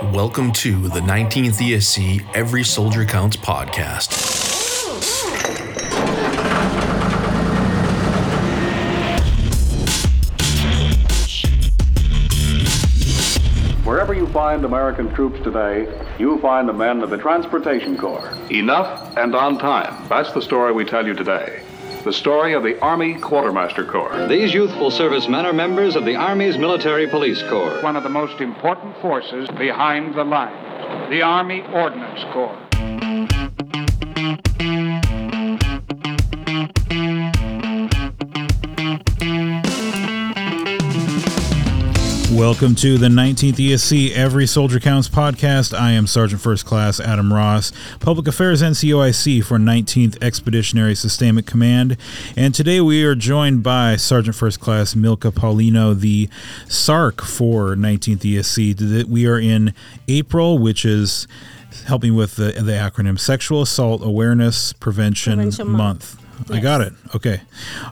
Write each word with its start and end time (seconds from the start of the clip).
Welcome 0.00 0.52
to 0.52 0.88
the 0.88 1.00
19th 1.00 1.60
ESC 1.60 2.24
Every 2.32 2.62
Soldier 2.62 3.04
Counts 3.04 3.36
podcast. 3.36 4.14
Wherever 13.84 14.14
you 14.14 14.28
find 14.28 14.64
American 14.64 15.12
troops 15.14 15.42
today, 15.42 15.92
you 16.16 16.38
find 16.38 16.68
the 16.68 16.72
men 16.72 17.02
of 17.02 17.10
the 17.10 17.18
Transportation 17.18 17.98
Corps. 17.98 18.32
Enough 18.50 19.16
and 19.16 19.34
on 19.34 19.58
time. 19.58 20.06
That's 20.08 20.30
the 20.32 20.40
story 20.40 20.72
we 20.72 20.84
tell 20.84 21.04
you 21.04 21.14
today. 21.14 21.64
The 22.04 22.12
story 22.12 22.54
of 22.54 22.62
the 22.62 22.80
Army 22.80 23.14
Quartermaster 23.14 23.84
Corps. 23.84 24.28
These 24.28 24.54
youthful 24.54 24.90
servicemen 24.90 25.44
are 25.44 25.52
members 25.52 25.96
of 25.96 26.04
the 26.04 26.16
Army's 26.16 26.56
Military 26.56 27.06
Police 27.06 27.42
Corps. 27.42 27.82
one 27.82 27.96
of 27.96 28.02
the 28.02 28.08
most 28.08 28.40
important 28.40 28.96
forces 29.02 29.48
behind 29.58 30.14
the 30.14 30.24
lines, 30.24 31.10
the 31.10 31.22
Army 31.22 31.62
Ordnance 31.72 32.24
Corps. 32.32 32.67
Welcome 42.38 42.76
to 42.76 42.98
the 42.98 43.08
19th 43.08 43.54
ESC 43.54 44.12
Every 44.12 44.46
Soldier 44.46 44.78
Counts 44.78 45.08
podcast. 45.08 45.76
I 45.76 45.90
am 45.90 46.06
Sergeant 46.06 46.40
First 46.40 46.64
Class 46.64 47.00
Adam 47.00 47.32
Ross, 47.32 47.72
Public 47.98 48.28
Affairs 48.28 48.62
NCOIC 48.62 49.44
for 49.44 49.58
19th 49.58 50.22
Expeditionary 50.22 50.94
Sustainment 50.94 51.48
Command. 51.48 51.96
And 52.36 52.54
today 52.54 52.80
we 52.80 53.02
are 53.02 53.16
joined 53.16 53.64
by 53.64 53.96
Sergeant 53.96 54.36
First 54.36 54.60
Class 54.60 54.94
Milka 54.94 55.32
Paulino, 55.32 55.98
the 55.98 56.28
SARC 56.66 57.22
for 57.22 57.74
19th 57.74 58.18
ESC. 58.18 59.02
We 59.08 59.26
are 59.26 59.40
in 59.40 59.74
April, 60.06 60.58
which 60.58 60.84
is 60.84 61.26
helping 61.86 62.14
with 62.14 62.36
the, 62.36 62.52
the 62.52 62.72
acronym 62.72 63.18
Sexual 63.18 63.62
Assault 63.62 64.00
Awareness 64.04 64.72
Prevention, 64.74 65.38
Prevention 65.38 65.68
Month. 65.70 66.20
Month. 66.38 66.52
I 66.52 66.60
got 66.60 66.82
it. 66.82 66.92
Okay. 67.16 67.40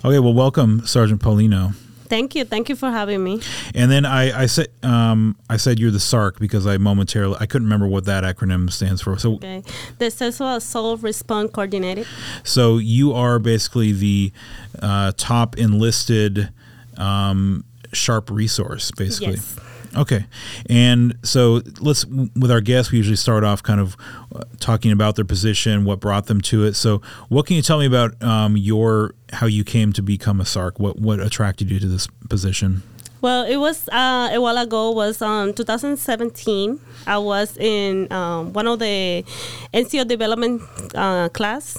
Okay, 0.05 0.21
well, 0.21 0.35
welcome, 0.35 0.87
Sergeant 0.87 1.21
Paulino. 1.21 1.75
Thank 2.09 2.35
you. 2.35 2.45
Thank 2.45 2.69
you 2.69 2.77
for 2.77 2.91
having 2.91 3.23
me. 3.23 3.41
And 3.75 3.91
then 3.91 4.05
I, 4.05 4.43
I 4.43 4.47
said 4.47 4.69
um, 4.83 5.37
I 5.51 5.57
said 5.57 5.79
you're 5.79 5.91
the 5.91 5.99
SARC 5.99 6.39
because 6.39 6.67
I 6.67 6.79
momentarily 6.79 7.37
I 7.41 7.47
couldn't 7.47 7.67
remember 7.67 7.87
what 7.87 8.05
that 8.07 8.25
acronym 8.25 8.71
stands 8.71 9.03
for. 9.03 9.19
So 9.19 9.35
Okay. 9.35 9.63
The 9.99 10.11
Sexual 10.11 10.57
Assault 10.57 11.03
Response 11.03 11.51
Coordinator. 11.53 12.05
so 12.45 12.79
you 12.79 13.13
are 13.13 13.39
basically 13.39 13.93
the 13.93 14.33
uh, 14.81 15.13
top 15.17 15.59
enlisted 15.59 16.51
um, 16.97 17.65
sharp 17.93 18.31
resource, 18.31 18.91
basically. 18.91 19.35
Yes. 19.35 19.59
Okay, 19.97 20.27
and 20.69 21.17
so 21.23 21.63
let's 21.81 22.05
with 22.05 22.51
our 22.51 22.61
guests. 22.61 22.93
We 22.93 22.99
usually 22.99 23.17
start 23.17 23.45
off 23.45 23.63
kind 23.63 23.81
of 23.81 23.97
uh, 24.35 24.43
talking 24.61 24.93
about 24.93 25.17
their 25.17 25.25
position, 25.25 25.85
what 25.85 26.01
brought 26.01 26.27
them 26.27 26.41
to 26.43 26.65
it. 26.65 26.75
So, 26.75 27.01
what 27.29 27.47
can 27.47 27.57
you 27.57 27.63
tell 27.63 27.79
me 27.79 27.87
about 27.87 28.23
um, 28.23 28.57
your 28.57 29.15
how 29.33 29.47
you 29.47 29.65
came 29.65 29.93
to 29.95 30.03
become 30.03 30.41
a 30.41 30.45
SARC? 30.45 30.79
What 30.79 30.99
what 31.01 31.21
attracted 31.21 31.71
you 31.71 31.79
to 31.81 31.89
this 31.89 32.09
position? 32.29 32.83
Well, 33.23 33.45
it 33.45 33.57
was 33.57 33.89
uh, 33.89 34.31
a 34.33 34.39
while 34.39 34.59
ago. 34.59 34.91
Was 34.91 35.23
um 35.23 35.55
2017. 35.55 36.79
I 37.07 37.19
was 37.19 37.57
in 37.57 38.13
um, 38.13 38.53
one 38.53 38.67
of 38.67 38.79
the 38.79 39.25
NCO 39.73 40.07
development 40.07 40.63
uh, 40.95 41.29
class, 41.31 41.79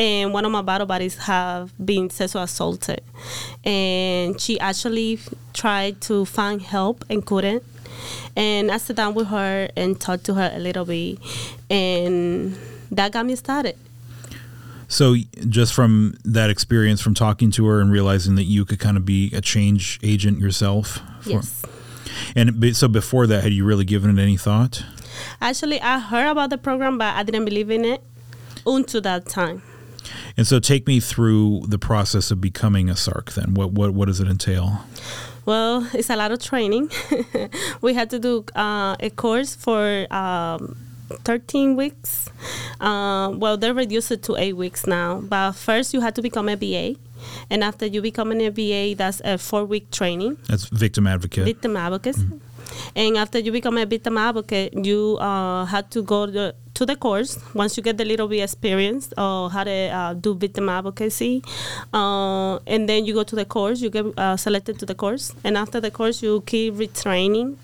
and 0.00 0.32
one 0.32 0.44
of 0.46 0.50
my 0.50 0.62
battle 0.62 0.86
buddies 0.86 1.16
have 1.18 1.70
been 1.84 2.08
sexually 2.10 2.44
assaulted, 2.44 3.02
and 3.64 4.40
she 4.40 4.58
actually 4.58 5.20
tried 5.52 6.00
to 6.02 6.24
find 6.24 6.62
help 6.62 7.04
and 7.10 7.24
couldn't. 7.24 7.62
And 8.34 8.70
I 8.72 8.78
sat 8.78 8.96
down 8.96 9.12
with 9.14 9.26
her 9.28 9.68
and 9.76 10.00
talked 10.00 10.24
to 10.24 10.34
her 10.34 10.50
a 10.54 10.58
little 10.58 10.86
bit, 10.86 11.18
and 11.68 12.56
that 12.90 13.12
got 13.12 13.26
me 13.26 13.36
started. 13.36 13.76
So, 14.88 15.14
just 15.48 15.72
from 15.74 16.14
that 16.24 16.50
experience, 16.50 17.00
from 17.00 17.14
talking 17.14 17.50
to 17.52 17.66
her 17.66 17.80
and 17.80 17.92
realizing 17.92 18.34
that 18.36 18.44
you 18.44 18.64
could 18.64 18.80
kind 18.80 18.96
of 18.96 19.04
be 19.04 19.30
a 19.34 19.40
change 19.40 20.00
agent 20.02 20.38
yourself. 20.40 20.98
for- 21.20 21.30
Yes. 21.30 21.62
And 22.34 22.74
so, 22.76 22.88
before 22.88 23.26
that, 23.28 23.44
had 23.44 23.52
you 23.52 23.64
really 23.64 23.84
given 23.84 24.18
it 24.18 24.20
any 24.22 24.36
thought? 24.36 24.82
Actually, 25.40 25.80
I 25.80 25.98
heard 26.00 26.28
about 26.30 26.50
the 26.50 26.58
program, 26.58 26.98
but 26.98 27.14
I 27.14 27.22
didn't 27.22 27.44
believe 27.44 27.70
in 27.70 27.84
it 27.84 28.02
until 28.66 29.00
that 29.02 29.26
time. 29.26 29.62
And 30.36 30.46
so, 30.46 30.58
take 30.60 30.86
me 30.86 31.00
through 31.00 31.62
the 31.68 31.78
process 31.78 32.30
of 32.30 32.40
becoming 32.40 32.88
a 32.90 32.94
SARC. 32.94 33.34
Then, 33.34 33.54
what 33.54 33.72
what 33.72 33.92
what 33.92 34.06
does 34.06 34.20
it 34.20 34.28
entail? 34.28 34.80
Well, 35.46 35.88
it's 35.94 36.10
a 36.10 36.16
lot 36.16 36.32
of 36.32 36.38
training. 36.42 36.90
we 37.80 37.94
had 37.94 38.10
to 38.10 38.18
do 38.18 38.44
uh, 38.54 38.94
a 39.00 39.10
course 39.10 39.56
for 39.56 40.06
um, 40.12 40.76
13 41.24 41.76
weeks. 41.76 42.28
Uh, 42.80 43.32
well, 43.34 43.56
they 43.56 43.72
reduced 43.72 44.12
it 44.12 44.22
to 44.24 44.36
eight 44.36 44.52
weeks 44.56 44.86
now. 44.86 45.20
But 45.20 45.52
first, 45.52 45.94
you 45.94 46.00
had 46.02 46.14
to 46.16 46.22
become 46.22 46.48
a 46.48 46.56
VA. 46.56 46.94
And 47.50 47.64
after 47.64 47.86
you 47.86 48.00
become 48.02 48.32
an 48.32 48.38
VA, 48.52 48.94
that's 48.96 49.20
a 49.24 49.38
four 49.38 49.64
week 49.64 49.90
training, 49.90 50.38
That's 50.48 50.66
victim 50.66 51.06
advocate. 51.06 51.44
victim 51.44 51.76
advocacy. 51.76 52.26
And 52.94 53.16
after 53.16 53.38
you 53.38 53.52
become 53.52 53.78
a 53.78 53.86
victim 53.86 54.18
advocate, 54.18 54.74
you 54.74 55.16
uh, 55.18 55.64
had 55.64 55.90
to 55.92 56.02
go 56.02 56.26
to, 56.26 56.54
to 56.74 56.86
the 56.86 56.96
course. 56.96 57.38
Once 57.54 57.76
you 57.76 57.82
get 57.82 57.98
the 57.98 58.04
little 58.04 58.28
bit 58.28 58.42
experience 58.42 59.12
of 59.16 59.52
how 59.52 59.64
to 59.64 59.70
uh, 59.70 60.14
do 60.14 60.34
victim 60.34 60.68
advocacy, 60.68 61.42
uh, 61.92 62.58
and 62.66 62.88
then 62.88 63.04
you 63.04 63.14
go 63.14 63.22
to 63.22 63.36
the 63.36 63.44
course, 63.44 63.80
you 63.80 63.90
get 63.90 64.06
uh, 64.18 64.36
selected 64.36 64.78
to 64.78 64.86
the 64.86 64.94
course. 64.94 65.34
And 65.44 65.56
after 65.56 65.80
the 65.80 65.90
course, 65.90 66.22
you 66.22 66.42
keep 66.46 66.74
retraining. 66.74 67.56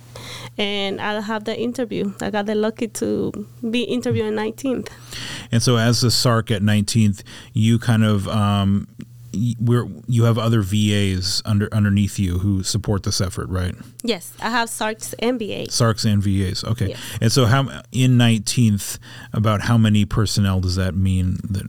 And 0.57 1.01
I 1.01 1.21
have 1.21 1.45
the 1.45 1.59
interview. 1.59 2.15
I 2.21 2.31
got 2.31 2.47
the 2.47 2.55
lucky 2.55 2.89
to 2.89 3.47
be 3.71 3.83
interviewed 3.83 4.27
on 4.27 4.33
19th. 4.33 4.89
And 5.53 5.63
so, 5.63 5.77
as 5.77 6.03
a 6.03 6.09
SARC 6.11 6.51
at 6.51 6.63
19th, 6.63 7.23
you 7.53 7.79
kind 7.79 8.03
of 8.03 8.27
um, 8.29 8.89
we're, 9.61 9.87
you 10.07 10.25
have 10.25 10.39
other 10.39 10.63
VAs 10.63 11.43
under 11.45 11.69
underneath 11.73 12.19
you 12.19 12.39
who 12.39 12.63
support 12.63 13.03
this 13.03 13.21
effort, 13.21 13.49
right? 13.49 13.75
Yes, 14.03 14.33
I 14.41 14.51
have 14.51 14.69
SARC's 14.69 15.15
MBA. 15.23 15.69
SARCs 15.69 16.05
and 16.05 16.23
VAs. 16.23 16.65
Okay. 16.65 16.91
Yes. 16.91 17.01
And 17.21 17.33
so, 17.33 17.47
how 17.47 17.83
in 17.93 18.19
19th, 18.19 18.99
about 19.33 19.63
how 19.63 19.77
many 19.79 20.05
personnel 20.05 20.61
does 20.61 20.77
that 20.77 20.95
mean 20.95 21.39
that? 21.51 21.67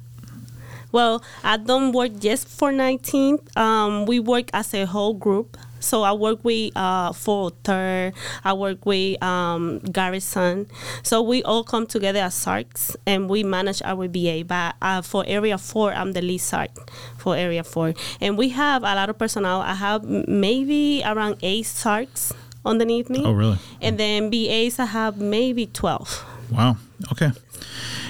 Well, 0.92 1.24
I 1.44 1.58
don't 1.58 1.92
work 1.92 2.20
just 2.20 2.48
for 2.48 2.72
19th. 2.72 3.56
Um, 3.58 4.06
we 4.06 4.20
work 4.20 4.50
as 4.54 4.74
a 4.74 4.86
whole 4.86 5.14
group. 5.14 5.58
So 5.80 6.04
I 6.04 6.14
work 6.14 6.44
with 6.44 6.76
uh, 6.76 7.14
Fort 7.14 7.56
Third. 7.64 8.14
I 8.44 8.54
work 8.54 8.86
with 8.86 9.22
um, 9.24 9.80
Garrison. 9.80 10.68
So 11.04 11.22
we 11.22 11.44
all 11.44 11.64
come 11.64 11.86
together 11.88 12.20
as 12.20 12.34
SARCs 12.34 12.96
and 13.06 13.30
we 13.30 13.44
manage 13.44 13.82
our 13.84 14.08
VA. 14.08 14.44
But 14.46 14.76
uh, 14.82 15.02
for 15.02 15.24
Area 15.28 15.58
4, 15.58 15.94
I'm 15.94 16.14
the 16.14 16.22
lead 16.22 16.40
SARC 16.40 16.70
for 17.18 17.36
Area 17.36 17.64
4. 17.64 17.94
And 18.22 18.38
we 18.38 18.50
have 18.50 18.84
a 18.84 18.96
lot 18.96 19.10
of 19.10 19.18
personnel. 19.18 19.62
I 19.62 19.74
have 19.76 20.04
maybe 20.04 21.02
around 21.06 21.38
eight 21.42 21.66
SARCs 21.66 22.34
underneath 22.66 23.10
me. 23.10 23.24
Oh, 23.24 23.32
really? 23.32 23.58
And 23.82 23.98
then 23.98 24.32
VAs, 24.32 24.80
I 24.80 24.86
have 24.86 25.18
maybe 25.18 25.66
12. 25.68 26.26
Wow. 26.52 26.78
Okay. 27.12 27.32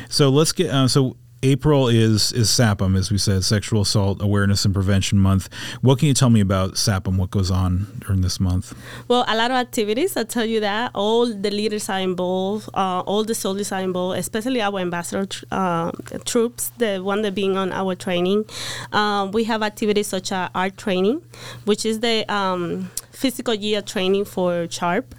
So 0.10 0.30
let's 0.30 0.52
get 0.52 0.70
uh, 0.72 0.88
so. 0.88 1.16
April 1.44 1.88
is 1.88 2.32
is 2.32 2.50
SAPM, 2.50 2.98
as 2.98 3.12
we 3.12 3.18
said, 3.18 3.44
Sexual 3.44 3.82
Assault 3.82 4.22
Awareness 4.22 4.66
and 4.66 4.74
Prevention 4.74 5.20
Month. 5.20 5.50
What 5.82 6.00
can 6.00 6.08
you 6.08 6.16
tell 6.16 6.32
me 6.32 6.40
about 6.40 6.74
SAPM? 6.74 7.18
What 7.18 7.30
goes 7.30 7.52
on 7.52 8.00
during 8.00 8.22
this 8.22 8.40
month? 8.40 8.74
Well, 9.08 9.24
a 9.28 9.36
lot 9.36 9.52
of 9.52 9.58
activities. 9.58 10.18
I 10.18 10.24
tell 10.24 10.46
you 10.46 10.60
that 10.62 10.92
all 10.96 11.28
the 11.28 11.52
leaders 11.52 11.90
are 11.90 12.00
involved. 12.00 12.70
Uh, 12.74 13.02
all 13.02 13.24
the 13.24 13.36
soldiers 13.36 13.72
are 13.72 13.82
involved, 13.82 14.18
especially 14.18 14.62
our 14.62 14.80
ambassador 14.80 15.28
tr- 15.28 15.46
uh, 15.52 15.92
troops, 16.26 16.72
the 16.78 17.00
one 17.00 17.22
that 17.22 17.36
being 17.36 17.56
on 17.56 17.72
our 17.72 17.94
training. 17.94 18.46
Um, 18.92 19.32
we 19.32 19.44
have 19.44 19.62
activities 19.62 20.08
such 20.08 20.32
as 20.32 20.50
art 20.56 20.76
training, 20.78 21.22
which 21.66 21.86
is 21.86 22.00
the 22.00 22.26
um, 22.34 22.90
physical 23.12 23.54
year 23.54 23.84
training 23.84 24.26
for 24.26 24.68
Sharp. 24.70 25.14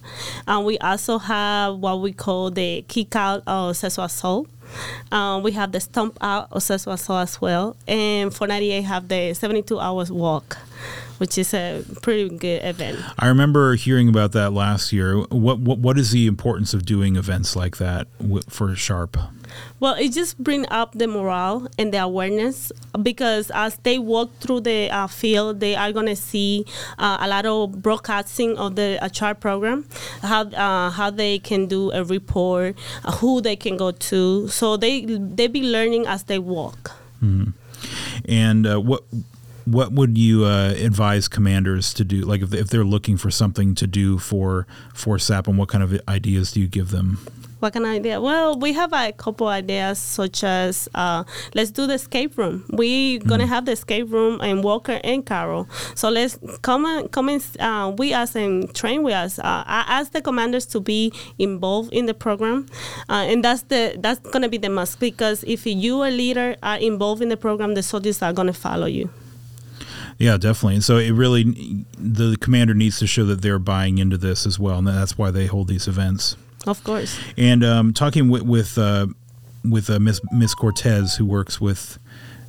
And 0.49 0.67
we 0.67 0.79
also 0.79 1.19
have 1.19 1.77
what 1.77 2.01
we 2.01 2.13
call 2.13 2.51
the 2.51 2.85
kick 2.89 3.15
out 3.15 3.45
of 3.47 3.77
sexual 3.77 4.07
assault. 4.07 4.49
Um, 5.11 5.43
we 5.43 5.53
have 5.53 5.73
the 5.73 5.81
stomp 5.81 6.19
out 6.21 6.49
of 6.51 6.63
as 7.23 7.41
well. 7.41 7.77
And 7.87 8.35
for 8.35 8.47
98 8.47 8.83
have 8.83 9.09
the 9.09 9.35
72 9.35 9.79
hours 9.79 10.11
walk, 10.11 10.59
which 11.19 11.37
is 11.37 11.53
a 11.55 11.85
pretty 12.03 12.29
good 12.29 12.65
event. 12.65 12.99
I 13.19 13.29
remember 13.29 13.75
hearing 13.75 14.09
about 14.09 14.33
that 14.33 14.51
last 14.53 14.93
year. 14.93 15.19
What 15.19 15.59
what, 15.61 15.79
what 15.79 15.99
is 15.99 16.11
the 16.11 16.27
importance 16.27 16.75
of 16.75 16.85
doing 16.85 17.17
events 17.17 17.55
like 17.55 17.77
that 17.77 18.09
for 18.49 18.75
Sharp? 18.75 19.17
Well, 19.81 19.95
it 19.95 20.13
just 20.13 20.39
bring 20.39 20.67
up 20.71 20.93
the 20.93 21.07
morale 21.07 21.69
and 21.79 21.93
the 21.93 21.99
awareness 21.99 22.71
because 23.03 23.51
as 23.55 23.77
they 23.79 23.99
walk 23.99 24.31
through 24.41 24.61
the 24.61 24.91
uh, 24.91 25.07
field, 25.07 25.61
they 25.61 25.75
are 25.75 25.93
gonna 25.93 26.17
see 26.17 26.65
uh, 26.99 27.19
a 27.21 27.29
lot 27.29 27.47
of 27.47 27.83
broadcasting 27.83 28.59
of 28.59 28.77
the 28.77 28.99
uh, 29.03 29.09
Sharp 29.13 29.41
program, 29.41 29.87
how 30.23 30.43
uh, 30.51 30.91
how 30.91 31.11
they 31.11 31.39
can 31.39 31.67
do 31.67 31.91
a 31.93 32.05
report, 32.05 32.77
uh, 33.05 33.13
who 33.17 33.41
they 33.41 33.57
can 33.57 33.77
go 33.77 33.91
to. 33.91 34.49
So 34.49 34.77
they 34.77 35.05
they 35.05 35.47
be 35.47 35.63
learning 35.63 36.07
as 36.07 36.25
they 36.25 36.39
walk. 36.39 36.93
And 38.25 38.67
uh, 38.67 38.81
what 38.81 39.05
what 39.73 39.93
would 39.93 40.17
you 40.17 40.45
uh, 40.45 40.75
advise 40.79 41.29
commanders 41.29 41.93
to 41.95 42.05
do? 42.05 42.23
Like 42.23 42.43
if, 42.43 42.55
if 42.55 42.69
they're 42.69 42.85
looking 42.85 43.17
for 43.17 43.31
something 43.31 43.75
to 43.77 43.87
do 43.87 44.19
for 44.19 44.67
for 44.95 45.19
SAP, 45.19 45.49
and 45.49 45.59
what 45.59 45.69
kind 45.69 45.85
of 45.85 46.01
ideas 46.09 46.53
do 46.53 46.61
you 46.61 46.69
give 46.69 46.91
them? 46.91 47.19
What 47.61 47.73
kind 47.73 47.87
of 47.87 47.93
idea? 47.93 48.21
Well, 48.21 48.57
we 48.57 48.73
have 48.75 48.93
a 48.93 49.11
couple 49.11 49.49
ideas, 49.49 49.99
such 49.99 50.45
as 50.45 50.89
uh, 50.95 51.25
let's 51.55 51.73
do 51.73 51.89
the 51.89 51.95
escape 51.95 52.39
room. 52.39 52.65
We're 52.71 53.19
gonna 53.19 53.49
have 53.49 53.65
the 53.65 53.73
escape 53.73 54.13
room 54.13 54.41
in 54.41 54.63
Walker 54.63 55.01
and 55.03 55.27
Carroll. 55.27 55.69
So 55.97 56.09
let's 56.09 56.39
come 56.63 56.85
and 56.87 57.11
come 57.11 57.29
and 57.29 57.45
uh, 57.59 57.93
we 57.99 58.15
as 58.15 58.37
and 58.37 58.73
train 58.75 59.03
with 59.03 59.15
us. 59.15 59.41
Uh, 59.41 59.65
I 59.67 59.85
ask 59.89 60.13
the 60.13 60.23
commanders 60.23 60.67
to 60.67 60.81
be 60.81 61.13
involved 61.39 61.93
in 61.93 62.07
the 62.07 62.15
program, 62.15 62.67
uh, 63.09 63.27
and 63.27 63.45
that's 63.45 63.63
the 63.63 63.97
that's 63.99 64.21
gonna 64.31 64.49
be 64.49 64.59
the 64.59 64.71
must 64.71 65.01
because 65.01 65.43
if 65.43 65.67
you 65.67 66.05
a 66.05 66.11
leader 66.11 66.55
are 66.63 66.79
involved 66.79 67.23
in 67.23 67.29
the 67.29 67.37
program, 67.37 67.75
the 67.75 67.83
soldiers 67.83 68.23
are 68.23 68.33
gonna 68.33 68.53
follow 68.53 68.87
you. 68.87 69.11
Yeah, 70.19 70.37
definitely. 70.37 70.75
And 70.75 70.85
so 70.85 70.97
it 70.97 71.13
really, 71.13 71.45
the 71.97 72.37
commander 72.41 72.75
needs 72.75 72.99
to 72.99 73.07
show 73.07 73.25
that 73.27 73.41
they're 73.41 73.61
buying 73.61 73.99
into 73.99 74.19
this 74.19 74.47
as 74.47 74.59
well, 74.59 74.79
and 74.79 74.87
that's 74.87 75.17
why 75.17 75.31
they 75.31 75.47
hold 75.47 75.69
these 75.69 75.87
events. 75.87 76.37
Of 76.67 76.83
course. 76.83 77.19
And 77.37 77.65
um, 77.65 77.93
talking 77.93 78.29
with 78.29 78.43
with, 78.43 78.77
uh, 78.77 79.07
with 79.65 79.89
uh, 79.89 80.01
Miss 80.01 80.21
Miss 80.33 80.55
Cortez, 80.55 81.17
who 81.17 81.25
works 81.25 81.61
with 81.61 81.99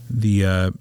the, 0.10 0.46
uh, 0.46 0.72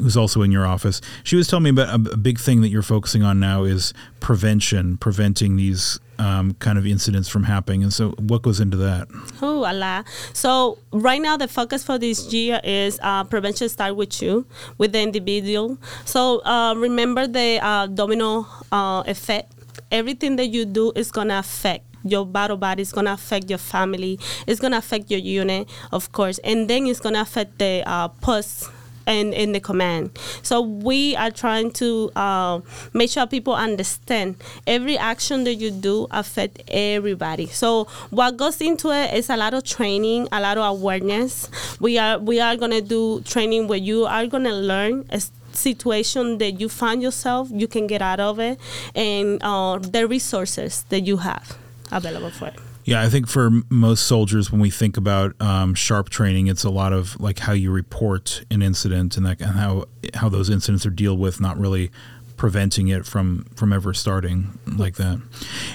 who's 0.00 0.16
also 0.16 0.42
in 0.42 0.50
your 0.50 0.66
office, 0.66 1.00
she 1.22 1.36
was 1.36 1.46
telling 1.48 1.64
me 1.64 1.70
about 1.70 1.88
a, 1.88 2.12
a 2.12 2.16
big 2.16 2.38
thing 2.38 2.60
that 2.62 2.68
you're 2.68 2.82
focusing 2.82 3.22
on 3.22 3.40
now 3.40 3.64
is 3.64 3.92
prevention, 4.20 4.96
preventing 4.96 5.56
these 5.56 5.98
um, 6.20 6.54
kind 6.54 6.78
of 6.78 6.86
incidents 6.86 7.28
from 7.28 7.44
happening. 7.44 7.82
And 7.82 7.92
so, 7.92 8.10
what 8.18 8.42
goes 8.42 8.60
into 8.60 8.76
that? 8.78 9.08
Oh, 9.40 9.64
Allah. 9.64 10.04
So 10.32 10.78
right 10.92 11.20
now, 11.20 11.36
the 11.36 11.48
focus 11.48 11.82
for 11.82 11.98
this 11.98 12.32
year 12.32 12.60
is 12.62 13.00
uh, 13.02 13.24
prevention 13.24 13.68
start 13.68 13.96
with 13.96 14.20
you, 14.20 14.46
with 14.78 14.92
the 14.92 15.00
individual. 15.00 15.78
So 16.04 16.40
uh, 16.44 16.74
remember 16.76 17.26
the 17.26 17.58
uh, 17.62 17.86
domino 17.86 18.46
uh, 18.70 19.02
effect. 19.06 19.52
Everything 19.90 20.36
that 20.36 20.46
you 20.46 20.66
do 20.66 20.92
is 20.94 21.10
gonna 21.10 21.38
affect 21.38 21.86
your 22.04 22.24
battle 22.24 22.56
body 22.56 22.80
is 22.80 22.92
gonna 22.92 23.12
affect 23.12 23.50
your 23.50 23.58
family 23.58 24.18
it's 24.46 24.58
gonna 24.58 24.78
affect 24.78 25.10
your 25.10 25.20
unit 25.20 25.68
of 25.92 26.10
course 26.12 26.38
and 26.38 26.66
then 26.66 26.86
it's 26.86 26.98
gonna 26.98 27.20
affect 27.20 27.58
the 27.58 27.82
uh, 27.84 28.08
post 28.08 28.70
and 29.10 29.34
in 29.34 29.50
the 29.52 29.60
command. 29.60 30.16
So 30.42 30.60
we 30.60 31.16
are 31.16 31.30
trying 31.30 31.72
to 31.82 32.12
uh, 32.14 32.60
make 32.94 33.10
sure 33.10 33.26
people 33.26 33.54
understand 33.54 34.36
every 34.66 34.96
action 34.96 35.42
that 35.44 35.54
you 35.54 35.70
do 35.72 36.06
affect 36.12 36.62
everybody. 36.68 37.46
So 37.48 37.84
what 38.10 38.36
goes 38.36 38.60
into 38.60 38.90
it 38.90 39.12
is 39.14 39.28
a 39.28 39.36
lot 39.36 39.52
of 39.52 39.64
training 39.64 40.28
a 40.32 40.40
lot 40.40 40.58
of 40.58 40.64
awareness. 40.64 41.50
We 41.80 41.98
are 41.98 42.18
we 42.18 42.40
are 42.40 42.56
gonna 42.56 42.80
do 42.80 43.20
training 43.22 43.66
where 43.66 43.78
you 43.78 44.06
are 44.06 44.26
gonna 44.26 44.52
learn 44.52 45.04
situation 45.52 46.38
that 46.38 46.60
you 46.60 46.68
find 46.68 47.02
yourself 47.02 47.48
you 47.50 47.66
can 47.66 47.88
get 47.88 48.00
out 48.00 48.20
of 48.20 48.38
it 48.38 48.56
and 48.94 49.42
uh, 49.42 49.78
the 49.78 50.06
resources 50.06 50.84
that 50.90 51.00
you 51.00 51.16
have 51.16 51.58
available 51.90 52.30
for 52.30 52.46
it. 52.46 52.69
Yeah, 52.90 53.02
I 53.02 53.08
think 53.08 53.28
for 53.28 53.50
most 53.68 54.08
soldiers, 54.08 54.50
when 54.50 54.60
we 54.60 54.68
think 54.68 54.96
about 54.96 55.40
um, 55.40 55.76
sharp 55.76 56.08
training, 56.08 56.48
it's 56.48 56.64
a 56.64 56.70
lot 56.70 56.92
of 56.92 57.20
like 57.20 57.38
how 57.38 57.52
you 57.52 57.70
report 57.70 58.44
an 58.50 58.62
incident 58.62 59.16
and, 59.16 59.24
that, 59.26 59.40
and 59.40 59.52
how 59.52 59.84
how 60.14 60.28
those 60.28 60.50
incidents 60.50 60.84
are 60.84 60.90
dealt 60.90 61.20
with, 61.20 61.40
not 61.40 61.56
really 61.56 61.92
preventing 62.36 62.88
it 62.88 63.06
from 63.06 63.44
from 63.54 63.72
ever 63.72 63.94
starting 63.94 64.58
like 64.66 64.96
that. 64.96 65.20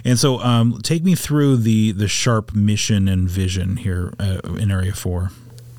And 0.03 0.19
so, 0.19 0.39
um, 0.41 0.81
take 0.83 1.05
me 1.05 1.15
through 1.15 1.55
the 1.55 1.93
the 1.93 2.09
sharp 2.09 2.53
mission 2.53 3.07
and 3.07 3.29
vision 3.29 3.77
here 3.77 4.13
uh, 4.19 4.41
in 4.57 4.69
Area 4.69 4.91
Four. 4.91 5.31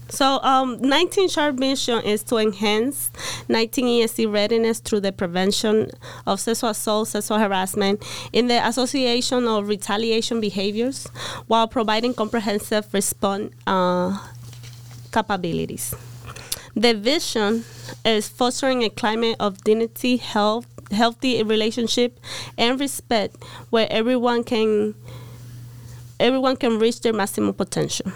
So, 0.08 0.40
um, 0.42 0.80
19 0.80 1.28
Sharp 1.28 1.58
mission 1.58 2.02
is 2.04 2.22
to 2.24 2.36
enhance 2.36 3.10
19 3.48 3.86
ESC 3.86 4.32
readiness 4.32 4.78
through 4.78 5.00
the 5.00 5.10
prevention 5.12 5.90
of 6.26 6.38
sexual 6.38 6.70
assault, 6.70 7.08
sexual 7.08 7.38
harassment 7.38 8.04
in 8.32 8.46
the 8.46 8.66
association 8.66 9.48
of 9.48 9.68
retaliation 9.68 10.40
behaviors 10.40 11.08
while 11.48 11.66
providing 11.66 12.14
comprehensive 12.14 12.92
response 12.94 13.52
uh, 13.66 14.16
capabilities. 15.12 15.92
The 16.76 16.94
vision 16.94 17.64
is 18.04 18.28
fostering 18.28 18.84
a 18.84 18.90
climate 18.90 19.36
of 19.40 19.64
dignity, 19.64 20.18
health, 20.18 20.66
healthy 20.92 21.42
relationship, 21.42 22.20
and 22.56 22.78
respect 22.78 23.36
where 23.70 23.88
everyone 23.90 24.44
can 24.44 24.94
everyone 26.20 26.56
can 26.56 26.78
reach 26.78 27.00
their 27.00 27.12
maximum 27.12 27.52
potential 27.52 28.10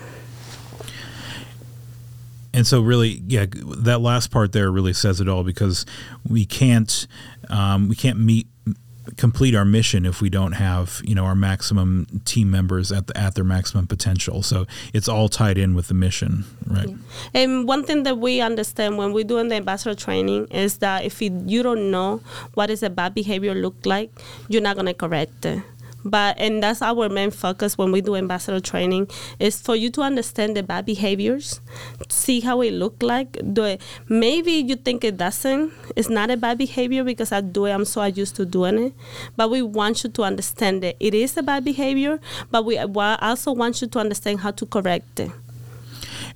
and 2.53 2.67
so 2.67 2.81
really 2.81 3.23
yeah 3.27 3.47
that 3.51 4.01
last 4.01 4.31
part 4.31 4.53
there 4.53 4.71
really 4.71 4.93
says 4.93 5.21
it 5.21 5.29
all 5.29 5.45
because 5.45 5.87
we 6.29 6.45
can't 6.45 7.07
um, 7.49 7.89
we 7.89 7.97
can't 7.97 8.19
meet 8.19 8.47
complete 9.17 9.55
our 9.55 9.65
mission 9.65 10.07
if 10.07 10.21
we 10.21 10.31
don't 10.31 10.53
have 10.53 11.01
you 11.05 11.15
know 11.15 11.25
our 11.25 11.35
maximum 11.35 12.07
team 12.25 12.51
members 12.51 12.93
at 12.93 13.07
the, 13.07 13.17
at 13.17 13.35
their 13.35 13.45
maximum 13.45 13.87
potential. 13.87 14.43
So 14.43 14.67
it's 14.93 15.09
all 15.09 15.29
tied 15.29 15.59
in 15.59 15.75
with 15.75 15.89
the 15.89 15.95
mission 15.95 16.45
right? 16.67 16.89
Yeah. 16.89 16.97
and 17.35 17.67
one 17.67 17.85
thing 17.85 18.05
that 18.05 18.19
we 18.19 18.41
understand 18.41 18.99
when 18.99 19.13
we're 19.13 19.25
doing 19.25 19.49
the 19.49 19.57
ambassador 19.57 19.95
training 19.95 20.47
is 20.47 20.79
that 20.79 21.05
if 21.05 21.21
you 21.21 21.63
don't 21.63 21.91
know 21.91 22.21
what 22.55 22.71
is 22.71 22.83
a 22.83 22.91
bad 22.91 23.15
behavior 23.15 23.55
look 23.55 23.75
like 23.85 24.11
you're 24.49 24.63
not 24.63 24.77
going 24.77 24.87
to 24.87 24.95
correct 24.95 25.45
it 25.45 25.63
but 26.05 26.39
and 26.39 26.63
that's 26.63 26.83
our 26.83 27.09
main 27.09 27.31
focus 27.31 27.77
when 27.77 27.93
we 27.93 28.01
do 28.01 28.17
ambassador 28.17 28.61
training 28.61 29.09
is 29.39 29.61
for 29.61 29.77
you 29.77 29.91
to 29.91 30.01
understand 30.03 30.57
the 30.57 30.63
bad 30.63 30.87
behaviors 30.87 31.61
see 32.09 32.41
how 32.41 32.61
it 32.61 32.73
look 32.73 33.03
like. 33.03 33.39
Do 33.53 33.65
it. 33.65 33.81
Maybe 34.09 34.53
you 34.53 34.77
think 34.77 35.05
it 35.05 35.17
doesn't 35.17 35.73
it's 35.97 36.09
not 36.09 36.31
a 36.31 36.37
bad 36.37 36.59
behavior 36.59 37.05
because 37.05 37.33
i 37.33 37.41
do 37.41 37.67
it 37.67 37.73
i'm 37.73 37.85
so 37.85 38.05
used 38.05 38.37
to 38.37 38.45
doing 38.45 38.79
it. 38.79 38.95
But 39.37 39.51
we 39.51 39.63
want 39.63 40.05
you 40.05 40.11
to 40.11 40.23
understand 40.23 40.83
that 40.83 40.97
it 41.01 41.15
is 41.15 41.37
a 41.37 41.43
bad 41.43 41.65
behavior 41.65 42.21
but 42.51 42.65
we 42.65 42.79
also 42.79 43.53
want 43.53 43.83
you 43.83 43.89
to 43.89 43.99
understand 43.99 44.41
how 44.41 44.51
to 44.53 44.67
correct 44.67 45.21
it. 45.21 45.31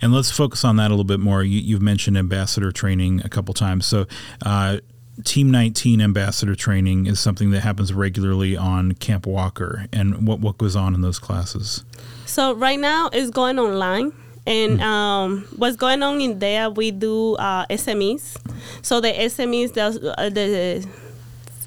And 0.01 0.13
let's 0.13 0.31
focus 0.31 0.65
on 0.65 0.77
that 0.77 0.89
a 0.89 0.95
little 0.95 1.05
bit 1.05 1.21
more. 1.21 1.43
You, 1.43 1.77
have 1.77 1.83
mentioned 1.83 2.19
ambassador 2.19 2.73
training 2.73 3.23
a 3.25 3.29
couple 3.29 3.55
times. 3.55 3.87
So, 3.87 4.07
uh, 4.45 4.79
Team 5.23 5.51
19 5.51 6.01
ambassador 6.01 6.55
training 6.55 7.07
is 7.07 7.21
something 7.21 7.51
that 7.51 7.61
happens 7.61 7.93
regularly 7.93 8.57
on 8.57 8.93
Camp 8.93 9.27
Walker. 9.27 9.87
And 9.93 10.27
what, 10.27 10.41
what 10.41 10.59
goes 10.59 10.75
on 10.75 10.95
in 10.95 11.03
those 11.03 11.19
classes? 11.19 11.85
So, 12.27 12.55
right 12.55 12.79
now 12.79 13.11
it's 13.13 13.31
going 13.31 13.59
online. 13.59 14.13
And 14.47 14.79
hmm. 14.79 14.83
um, 14.83 15.49
what's 15.57 15.77
going 15.77 16.03
on 16.03 16.21
in 16.21 16.39
there, 16.39 16.69
we 16.69 16.91
do 16.91 17.35
uh, 17.37 17.65
SMEs. 17.67 18.37
So, 18.83 19.01
the 19.01 19.13
SMEs, 19.13 19.73
the, 19.73 20.15
uh, 20.19 20.29
the 20.29 20.87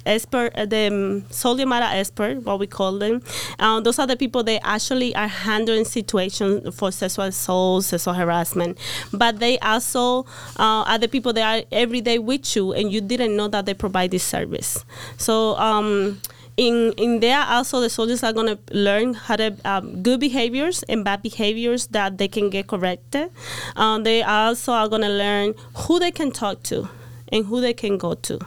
expert, 0.08 0.52
uh, 0.54 0.66
the 0.66 0.88
um, 0.88 1.30
soldier 1.30 1.66
matter 1.66 1.86
expert, 1.86 2.42
what 2.42 2.58
we 2.58 2.66
call 2.66 2.98
them. 2.98 3.22
Uh, 3.58 3.80
those 3.80 3.98
are 3.98 4.06
the 4.06 4.16
people 4.16 4.42
that 4.44 4.60
actually 4.66 5.14
are 5.14 5.28
handling 5.28 5.84
situations 5.84 6.74
for 6.74 6.90
sexual 6.90 7.26
assault, 7.26 7.84
sexual 7.84 8.14
harassment. 8.14 8.78
But 9.12 9.38
they 9.38 9.58
also 9.60 10.22
uh, 10.58 10.84
are 10.88 10.98
the 10.98 11.08
people 11.08 11.32
that 11.34 11.44
are 11.44 11.66
every 11.70 12.00
day 12.00 12.18
with 12.18 12.56
you, 12.56 12.72
and 12.72 12.92
you 12.92 13.00
didn't 13.00 13.36
know 13.36 13.48
that 13.48 13.66
they 13.66 13.74
provide 13.74 14.10
this 14.10 14.24
service. 14.24 14.84
So. 15.16 15.56
Um, 15.56 16.20
in 16.58 16.92
in 16.96 17.20
there 17.20 17.40
also 17.46 17.80
the 17.80 17.88
soldiers 17.88 18.24
are 18.24 18.32
going 18.32 18.48
to 18.48 18.58
learn 18.74 19.14
how 19.14 19.36
to 19.36 19.56
um, 19.64 20.02
good 20.02 20.18
behaviors 20.18 20.82
and 20.88 21.04
bad 21.04 21.22
behaviors 21.22 21.86
that 21.86 22.18
they 22.18 22.26
can 22.26 22.50
get 22.50 22.66
corrected 22.66 23.30
um, 23.76 24.02
they 24.02 24.24
also 24.24 24.72
are 24.72 24.88
going 24.88 25.02
to 25.02 25.08
learn 25.08 25.54
who 25.86 26.00
they 26.00 26.10
can 26.10 26.32
talk 26.32 26.60
to 26.64 26.88
and 27.30 27.46
who 27.46 27.60
they 27.60 27.72
can 27.72 27.96
go 27.96 28.14
to 28.14 28.40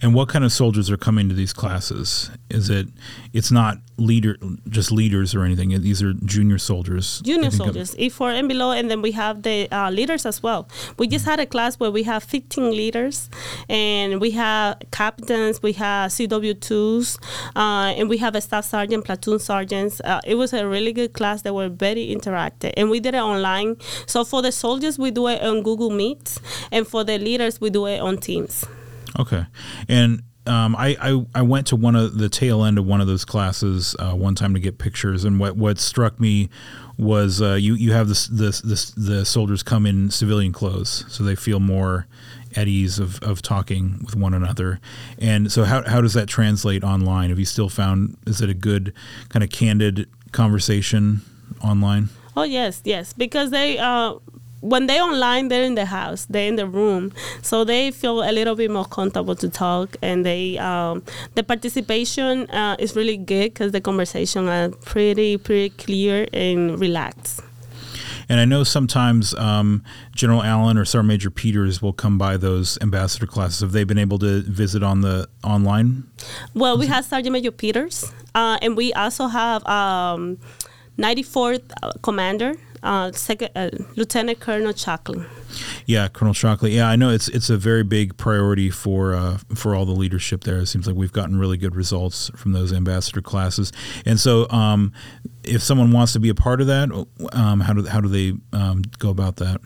and 0.00 0.14
what 0.14 0.28
kind 0.28 0.44
of 0.44 0.52
soldiers 0.52 0.90
are 0.90 0.96
coming 0.96 1.28
to 1.28 1.34
these 1.34 1.52
classes? 1.52 2.30
Is 2.50 2.70
it? 2.70 2.88
It's 3.32 3.50
not 3.50 3.78
leader, 3.96 4.36
just 4.68 4.92
leaders 4.92 5.34
or 5.34 5.44
anything. 5.44 5.70
These 5.80 6.02
are 6.02 6.12
junior 6.12 6.58
soldiers. 6.58 7.20
Junior 7.24 7.50
soldiers, 7.50 7.94
E4 7.94 8.38
and 8.38 8.48
below, 8.48 8.72
and 8.72 8.90
then 8.90 9.02
we 9.02 9.12
have 9.12 9.42
the 9.42 9.68
uh, 9.70 9.90
leaders 9.90 10.26
as 10.26 10.42
well. 10.42 10.68
We 10.98 11.06
just 11.06 11.24
had 11.24 11.40
a 11.40 11.46
class 11.46 11.78
where 11.78 11.90
we 11.90 12.02
have 12.04 12.22
15 12.22 12.70
leaders, 12.70 13.30
and 13.68 14.20
we 14.20 14.32
have 14.32 14.78
captains, 14.90 15.62
we 15.62 15.72
have 15.74 16.10
CW2s, 16.10 17.18
uh, 17.56 17.94
and 17.96 18.08
we 18.08 18.18
have 18.18 18.34
a 18.34 18.40
staff 18.40 18.64
sergeant, 18.64 19.04
platoon 19.04 19.38
sergeants. 19.38 20.00
Uh, 20.04 20.20
it 20.24 20.34
was 20.34 20.52
a 20.52 20.66
really 20.66 20.92
good 20.92 21.12
class. 21.12 21.42
They 21.42 21.50
were 21.50 21.68
very 21.68 22.14
interactive, 22.14 22.72
and 22.76 22.90
we 22.90 23.00
did 23.00 23.14
it 23.14 23.22
online. 23.22 23.76
So 24.06 24.24
for 24.24 24.42
the 24.42 24.52
soldiers, 24.52 24.98
we 24.98 25.10
do 25.10 25.28
it 25.28 25.42
on 25.42 25.62
Google 25.62 25.90
Meet, 25.90 26.38
and 26.70 26.86
for 26.86 27.04
the 27.04 27.18
leaders, 27.18 27.60
we 27.60 27.70
do 27.70 27.86
it 27.86 28.00
on 28.00 28.18
Teams. 28.18 28.64
Okay, 29.18 29.46
and 29.88 30.22
um, 30.46 30.74
I, 30.74 30.96
I, 31.00 31.26
I 31.36 31.42
went 31.42 31.68
to 31.68 31.76
one 31.76 31.94
of 31.94 32.18
the 32.18 32.28
tail 32.28 32.64
end 32.64 32.76
of 32.76 32.84
one 32.84 33.00
of 33.00 33.06
those 33.06 33.24
classes 33.24 33.94
uh, 33.98 34.12
one 34.12 34.34
time 34.34 34.54
to 34.54 34.60
get 34.60 34.78
pictures, 34.78 35.24
and 35.24 35.38
what 35.38 35.56
what 35.56 35.78
struck 35.78 36.18
me 36.18 36.48
was 36.98 37.40
uh, 37.40 37.54
you 37.54 37.74
you 37.74 37.92
have 37.92 38.08
this 38.08 38.26
this 38.26 38.60
the 38.92 39.24
soldiers 39.24 39.62
come 39.62 39.86
in 39.86 40.10
civilian 40.10 40.52
clothes, 40.52 41.04
so 41.08 41.22
they 41.22 41.36
feel 41.36 41.60
more 41.60 42.06
at 42.56 42.68
ease 42.68 42.98
of, 42.98 43.22
of 43.22 43.40
talking 43.40 44.00
with 44.04 44.16
one 44.16 44.34
another. 44.34 44.80
And 45.18 45.50
so 45.52 45.64
how 45.64 45.88
how 45.88 46.00
does 46.00 46.14
that 46.14 46.28
translate 46.28 46.82
online? 46.82 47.30
Have 47.30 47.38
you 47.38 47.44
still 47.44 47.68
found 47.68 48.16
is 48.26 48.40
it 48.40 48.50
a 48.50 48.54
good 48.54 48.92
kind 49.28 49.44
of 49.44 49.50
candid 49.50 50.08
conversation 50.32 51.22
online? 51.62 52.08
Oh 52.36 52.44
yes, 52.44 52.80
yes, 52.84 53.12
because 53.12 53.50
they 53.50 53.78
uh, 53.78 54.14
when 54.62 54.86
they 54.86 55.00
online, 55.00 55.48
they're 55.48 55.64
in 55.64 55.74
the 55.74 55.84
house, 55.84 56.24
they're 56.26 56.48
in 56.48 56.56
the 56.56 56.66
room, 56.66 57.12
so 57.42 57.64
they 57.64 57.90
feel 57.90 58.22
a 58.22 58.30
little 58.30 58.54
bit 58.54 58.70
more 58.70 58.84
comfortable 58.84 59.34
to 59.34 59.48
talk, 59.48 59.96
and 60.00 60.24
they 60.24 60.56
um, 60.58 61.02
the 61.34 61.42
participation 61.42 62.48
uh, 62.50 62.76
is 62.78 62.94
really 62.96 63.16
good 63.16 63.52
because 63.52 63.72
the 63.72 63.80
conversation 63.80 64.48
are 64.48 64.70
pretty 64.70 65.36
pretty 65.36 65.70
clear 65.70 66.26
and 66.32 66.78
relaxed. 66.78 67.42
And 68.28 68.38
I 68.38 68.44
know 68.44 68.62
sometimes 68.62 69.34
um, 69.34 69.82
General 70.14 70.42
Allen 70.42 70.78
or 70.78 70.84
Sergeant 70.84 71.08
Major 71.08 71.30
Peters 71.30 71.82
will 71.82 71.92
come 71.92 72.16
by 72.16 72.36
those 72.36 72.78
ambassador 72.80 73.26
classes. 73.26 73.60
Have 73.60 73.72
they 73.72 73.84
been 73.84 73.98
able 73.98 74.18
to 74.20 74.42
visit 74.42 74.82
on 74.82 75.00
the 75.00 75.28
online? 75.42 76.04
Well, 76.54 76.78
we 76.78 76.86
have 76.86 77.04
Sergeant 77.04 77.32
Major 77.32 77.50
Peters, 77.50 78.10
uh, 78.34 78.58
and 78.62 78.76
we 78.76 78.92
also 78.94 79.26
have 79.26 79.66
um, 79.66 80.38
94th 80.98 81.62
uh, 81.82 81.92
Commander, 82.00 82.54
uh, 82.82 83.12
Second 83.12 83.50
uh, 83.54 83.70
Lieutenant 83.96 84.40
Colonel 84.40 84.72
Chocklin. 84.72 85.26
Yeah, 85.86 86.08
Colonel 86.08 86.34
Shockley. 86.34 86.74
Yeah, 86.76 86.88
I 86.88 86.96
know 86.96 87.10
it's 87.10 87.28
it's 87.28 87.50
a 87.50 87.56
very 87.56 87.84
big 87.84 88.16
priority 88.16 88.70
for 88.70 89.14
uh, 89.14 89.38
for 89.54 89.74
all 89.74 89.84
the 89.84 89.92
leadership 89.92 90.44
there. 90.44 90.58
It 90.58 90.66
seems 90.66 90.86
like 90.86 90.96
we've 90.96 91.12
gotten 91.12 91.38
really 91.38 91.56
good 91.56 91.76
results 91.76 92.30
from 92.36 92.52
those 92.52 92.72
ambassador 92.72 93.22
classes. 93.22 93.72
And 94.06 94.18
so, 94.18 94.48
um, 94.50 94.92
if 95.44 95.62
someone 95.62 95.92
wants 95.92 96.12
to 96.14 96.20
be 96.20 96.28
a 96.28 96.34
part 96.34 96.60
of 96.60 96.66
that, 96.68 96.90
um, 97.32 97.60
how 97.60 97.72
do 97.72 97.84
how 97.86 98.00
do 98.00 98.08
they 98.08 98.34
um, 98.56 98.82
go 98.98 99.10
about 99.10 99.36
that? 99.36 99.60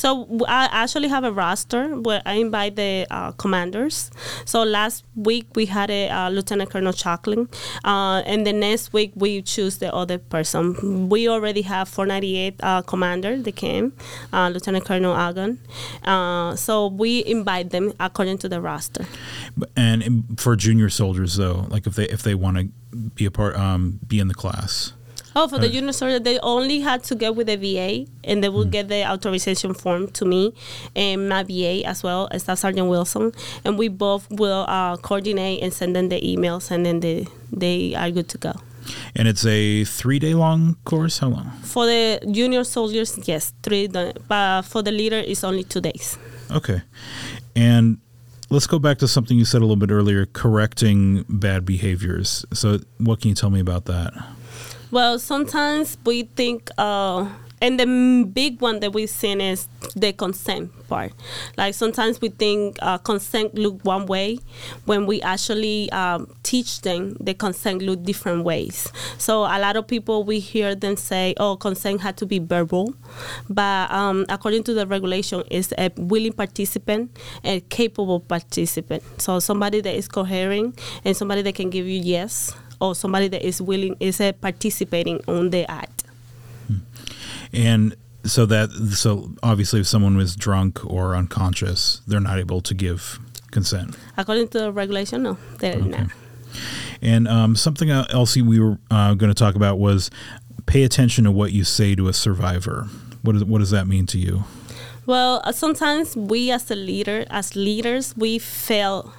So 0.00 0.26
I 0.48 0.66
actually 0.72 1.08
have 1.08 1.24
a 1.24 1.30
roster 1.30 1.94
where 1.94 2.22
I 2.24 2.36
invite 2.36 2.76
the 2.76 3.06
uh, 3.10 3.32
commanders. 3.32 4.10
So 4.46 4.62
last 4.62 5.04
week 5.14 5.48
we 5.54 5.66
had 5.66 5.90
a 5.90 6.08
uh, 6.08 6.30
Lieutenant 6.30 6.70
Colonel 6.70 6.94
Chocklin, 6.94 7.52
uh, 7.84 8.22
and 8.24 8.46
the 8.46 8.54
next 8.54 8.94
week 8.94 9.12
we 9.14 9.42
choose 9.42 9.76
the 9.76 9.94
other 9.94 10.16
person. 10.16 11.10
We 11.10 11.28
already 11.28 11.60
have 11.62 11.86
498 11.86 12.60
uh, 12.62 12.80
commander 12.80 13.42
that 13.42 13.56
came, 13.56 13.92
uh, 14.32 14.48
Lieutenant 14.48 14.86
Colonel 14.86 15.14
Agon. 15.14 15.58
Uh, 16.02 16.56
so 16.56 16.86
we 16.86 17.22
invite 17.26 17.68
them 17.68 17.92
according 18.00 18.38
to 18.38 18.48
the 18.48 18.62
roster. 18.62 19.04
And 19.76 20.40
for 20.40 20.56
junior 20.56 20.88
soldiers, 20.88 21.36
though, 21.36 21.66
like 21.68 21.86
if 21.86 21.94
they 21.94 22.08
if 22.08 22.22
they 22.22 22.34
want 22.34 22.56
to 22.56 22.68
be 22.96 23.26
a 23.26 23.30
part, 23.30 23.54
um, 23.54 24.00
be 24.06 24.18
in 24.18 24.28
the 24.28 24.34
class. 24.34 24.94
Oh, 25.36 25.46
for 25.46 25.58
the 25.58 25.68
junior 25.68 25.92
soldier, 25.92 26.18
they 26.18 26.40
only 26.40 26.80
had 26.80 27.04
to 27.04 27.14
get 27.14 27.36
with 27.36 27.46
the 27.46 27.56
VA, 27.56 28.10
and 28.24 28.42
they 28.42 28.48
will 28.48 28.64
mm. 28.64 28.70
get 28.70 28.88
the 28.88 29.08
authorization 29.08 29.74
form 29.74 30.08
to 30.08 30.24
me 30.24 30.52
and 30.96 31.28
my 31.28 31.44
VA 31.44 31.86
as 31.86 32.02
well, 32.02 32.28
as 32.32 32.42
Staff 32.42 32.58
Sergeant 32.58 32.88
Wilson, 32.88 33.32
and 33.64 33.78
we 33.78 33.88
both 33.88 34.28
will 34.30 34.64
uh, 34.68 34.96
coordinate 34.96 35.62
and 35.62 35.72
send 35.72 35.94
them 35.94 36.08
the 36.08 36.20
emails, 36.20 36.70
and 36.70 36.84
then 36.84 37.00
they 37.00 37.26
they 37.52 37.94
are 37.94 38.10
good 38.10 38.28
to 38.30 38.38
go. 38.38 38.54
And 39.14 39.28
it's 39.28 39.44
a 39.46 39.84
three 39.84 40.18
day 40.18 40.34
long 40.34 40.76
course. 40.84 41.18
How 41.18 41.28
long? 41.28 41.50
For 41.62 41.86
the 41.86 42.20
junior 42.30 42.64
soldiers, 42.64 43.18
yes, 43.28 43.52
three. 43.62 43.86
But 43.86 44.62
for 44.62 44.82
the 44.82 44.90
leader, 44.90 45.18
it's 45.18 45.44
only 45.44 45.62
two 45.62 45.80
days. 45.80 46.18
Okay, 46.50 46.82
and 47.54 47.98
let's 48.48 48.66
go 48.66 48.80
back 48.80 48.98
to 48.98 49.06
something 49.06 49.38
you 49.38 49.44
said 49.44 49.58
a 49.58 49.64
little 49.64 49.76
bit 49.76 49.92
earlier: 49.92 50.26
correcting 50.26 51.24
bad 51.28 51.64
behaviors. 51.64 52.44
So, 52.52 52.80
what 52.98 53.20
can 53.20 53.28
you 53.28 53.36
tell 53.36 53.50
me 53.50 53.60
about 53.60 53.84
that? 53.84 54.12
Well, 54.90 55.20
sometimes 55.20 55.98
we 56.04 56.24
think, 56.24 56.68
uh, 56.76 57.28
and 57.62 57.78
the 57.78 58.24
big 58.32 58.60
one 58.60 58.80
that 58.80 58.92
we've 58.92 59.08
seen 59.08 59.40
is 59.40 59.68
the 59.94 60.12
consent 60.12 60.72
part. 60.88 61.12
Like 61.56 61.74
sometimes 61.74 62.20
we 62.20 62.30
think 62.30 62.76
uh, 62.82 62.98
consent 62.98 63.54
look 63.54 63.84
one 63.84 64.06
way 64.06 64.38
when 64.86 65.06
we 65.06 65.22
actually 65.22 65.92
um, 65.92 66.34
teach 66.42 66.80
them 66.80 67.16
the 67.20 67.34
consent 67.34 67.82
look 67.82 68.02
different 68.02 68.42
ways. 68.42 68.90
So 69.18 69.42
a 69.42 69.60
lot 69.60 69.76
of 69.76 69.86
people 69.86 70.24
we 70.24 70.40
hear 70.40 70.74
them 70.74 70.96
say, 70.96 71.34
"Oh, 71.36 71.54
consent 71.54 72.00
had 72.00 72.16
to 72.16 72.26
be 72.26 72.40
verbal," 72.40 72.92
but 73.48 73.92
um, 73.92 74.26
according 74.28 74.64
to 74.64 74.74
the 74.74 74.88
regulation, 74.88 75.44
is 75.50 75.72
a 75.78 75.92
willing 75.96 76.32
participant 76.32 77.16
a 77.44 77.60
capable 77.60 78.18
participant. 78.18 79.04
So 79.18 79.38
somebody 79.38 79.82
that 79.82 79.94
is 79.94 80.08
coherent 80.08 80.80
and 81.04 81.16
somebody 81.16 81.42
that 81.42 81.54
can 81.54 81.70
give 81.70 81.86
you 81.86 82.00
yes 82.00 82.56
or 82.80 82.94
somebody 82.94 83.28
that 83.28 83.46
is 83.46 83.60
willing 83.60 83.96
is 84.00 84.20
uh, 84.20 84.32
participating 84.40 85.20
on 85.28 85.50
the 85.50 85.70
act. 85.70 86.04
And 87.52 87.96
so 88.24 88.46
that 88.46 88.70
so 88.94 89.32
obviously 89.42 89.80
if 89.80 89.86
someone 89.86 90.16
was 90.16 90.36
drunk 90.36 90.84
or 90.84 91.16
unconscious, 91.16 92.02
they're 92.06 92.20
not 92.20 92.38
able 92.38 92.60
to 92.62 92.74
give 92.74 93.18
consent. 93.50 93.96
According 94.16 94.48
to 94.48 94.58
the 94.58 94.72
regulation, 94.72 95.22
no, 95.22 95.36
they're 95.58 95.76
okay. 95.76 95.88
not. 95.88 96.10
And 97.02 97.28
um, 97.28 97.56
something 97.56 97.90
else 97.90 98.36
we 98.36 98.58
were 98.60 98.78
uh, 98.90 99.14
going 99.14 99.30
to 99.30 99.38
talk 99.38 99.54
about 99.54 99.78
was 99.78 100.10
pay 100.66 100.82
attention 100.82 101.24
to 101.24 101.30
what 101.30 101.52
you 101.52 101.64
say 101.64 101.94
to 101.94 102.08
a 102.08 102.12
survivor. 102.12 102.88
What, 103.22 103.36
is, 103.36 103.44
what 103.44 103.58
does 103.58 103.70
that 103.70 103.86
mean 103.86 104.06
to 104.06 104.18
you? 104.18 104.44
Well, 105.06 105.40
uh, 105.44 105.52
sometimes 105.52 106.16
we 106.16 106.50
as 106.50 106.70
a 106.70 106.76
leader, 106.76 107.24
as 107.30 107.56
leaders, 107.56 108.16
we 108.16 108.38
fail 108.38 109.12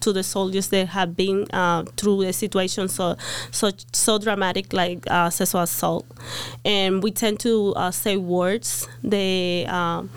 to 0.00 0.12
the 0.12 0.22
soldiers 0.22 0.68
that 0.68 0.88
have 0.88 1.16
been 1.16 1.46
uh, 1.52 1.82
through 1.96 2.22
a 2.22 2.32
situation 2.32 2.88
so 2.88 3.16
so 3.50 3.70
so 3.92 4.18
dramatic 4.18 4.72
like 4.72 5.04
uh, 5.10 5.30
sexual 5.30 5.62
assault, 5.62 6.06
and 6.64 7.02
we 7.02 7.10
tend 7.10 7.40
to 7.40 7.74
uh, 7.76 7.90
say 7.90 8.16
words 8.16 8.88
they. 9.02 9.66
Um, 9.66 10.10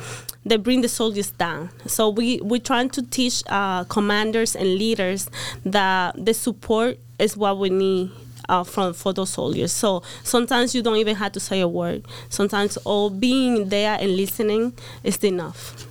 they 0.43 0.57
bring 0.57 0.81
the 0.81 0.89
soldiers 0.89 1.29
down. 1.29 1.69
So 1.85 2.09
we 2.09 2.39
we're 2.41 2.59
trying 2.59 2.89
to 2.91 3.03
teach 3.03 3.43
uh, 3.47 3.83
commanders 3.83 4.55
and 4.55 4.65
leaders 4.75 5.29
that 5.63 6.15
the 6.25 6.33
support 6.33 6.97
is 7.19 7.38
what 7.38 7.59
we 7.59 7.69
need 7.69 8.09
uh, 8.50 8.63
from 8.63 8.93
for 8.93 9.13
those 9.13 9.29
soldiers. 9.29 9.71
So 9.71 10.03
sometimes 10.23 10.75
you 10.75 10.81
don't 10.81 10.97
even 10.97 11.15
have 11.15 11.31
to 11.33 11.39
say 11.39 11.61
a 11.61 11.67
word. 11.67 12.05
Sometimes 12.29 12.77
all 12.77 13.09
being 13.09 13.69
there 13.69 13.97
and 14.00 14.15
listening 14.15 14.73
is 15.03 15.17
enough. 15.23 15.88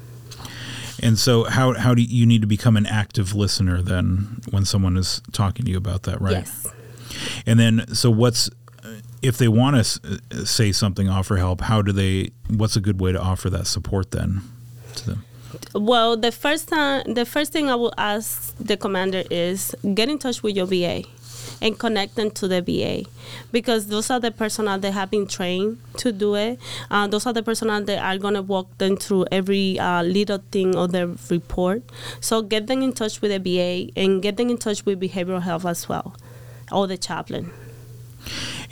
And 1.03 1.19
so, 1.19 1.45
how 1.45 1.75
how 1.75 1.95
do 1.95 2.03
you, 2.03 2.27
need 2.27 2.43
to 2.43 2.47
become 2.47 2.77
an 2.77 2.87
active 2.87 3.35
listener 3.35 3.83
then 3.83 4.41
when 4.51 4.65
someone 4.65 4.97
is 4.97 5.23
talking 5.33 5.65
to 5.65 5.71
you 5.71 5.79
about 5.79 6.03
that, 6.05 6.21
right? 6.21 6.45
Yes. 6.45 6.67
And 7.47 7.59
then, 7.59 7.95
so 7.95 8.11
what's 8.11 8.51
if 9.23 9.39
they 9.39 9.49
want 9.49 9.85
to 9.85 10.21
uh, 10.33 10.45
say 10.45 10.73
something, 10.73 11.09
offer 11.09 11.37
help? 11.37 11.63
How 11.63 11.83
do 11.83 11.93
they? 11.93 12.31
What's 12.49 12.77
a 12.77 12.81
good 12.81 13.01
way 13.01 13.13
to 13.13 13.21
offer 13.21 13.51
that 13.51 13.67
support 13.67 14.11
then 14.11 14.43
to 14.97 15.07
them? 15.07 15.25
Well, 15.75 16.17
the 16.17 16.33
first 16.33 16.69
time, 16.69 17.13
the 17.13 17.25
first 17.25 17.53
thing 17.53 17.69
I 17.69 17.75
will 17.75 17.95
ask 17.99 18.57
the 18.59 18.77
commander 18.77 19.25
is 19.31 19.75
get 19.95 20.09
in 20.09 20.19
touch 20.19 20.43
with 20.43 20.57
your 20.57 20.67
VA 20.67 21.03
and 21.61 21.79
connect 21.79 22.15
them 22.17 22.31
to 22.31 22.49
the 22.49 22.63
VA 22.63 23.09
because 23.53 23.87
those 23.89 24.11
are 24.11 24.21
the 24.21 24.31
personnel 24.31 24.79
that 24.79 24.93
have 24.93 25.11
been 25.11 25.27
trained 25.27 25.79
to 25.99 26.13
do 26.13 26.35
it. 26.35 26.59
Uh, 26.91 27.07
those 27.07 27.27
are 27.27 27.33
the 27.33 27.43
personnel 27.43 27.83
that 27.85 27.99
are 28.03 28.19
going 28.19 28.35
to 28.35 28.43
walk 28.43 28.77
them 28.79 28.97
through 28.97 29.27
every 29.31 29.79
uh, 29.79 30.03
little 30.03 30.43
thing 30.51 30.75
of 30.77 30.93
the 30.93 31.19
report. 31.31 31.83
So 32.21 32.43
get 32.43 32.67
them 32.67 32.83
in 32.83 32.93
touch 32.93 33.21
with 33.21 33.31
the 33.31 33.39
VA 33.39 33.91
and 33.97 34.23
get 34.23 34.37
them 34.37 34.51
in 34.51 34.59
touch 34.59 34.85
with 34.85 35.01
behavioral 35.01 35.43
health 35.43 35.67
as 35.67 35.89
well, 35.89 36.17
or 36.73 36.87
the 36.87 36.97
chaplain. 36.97 37.51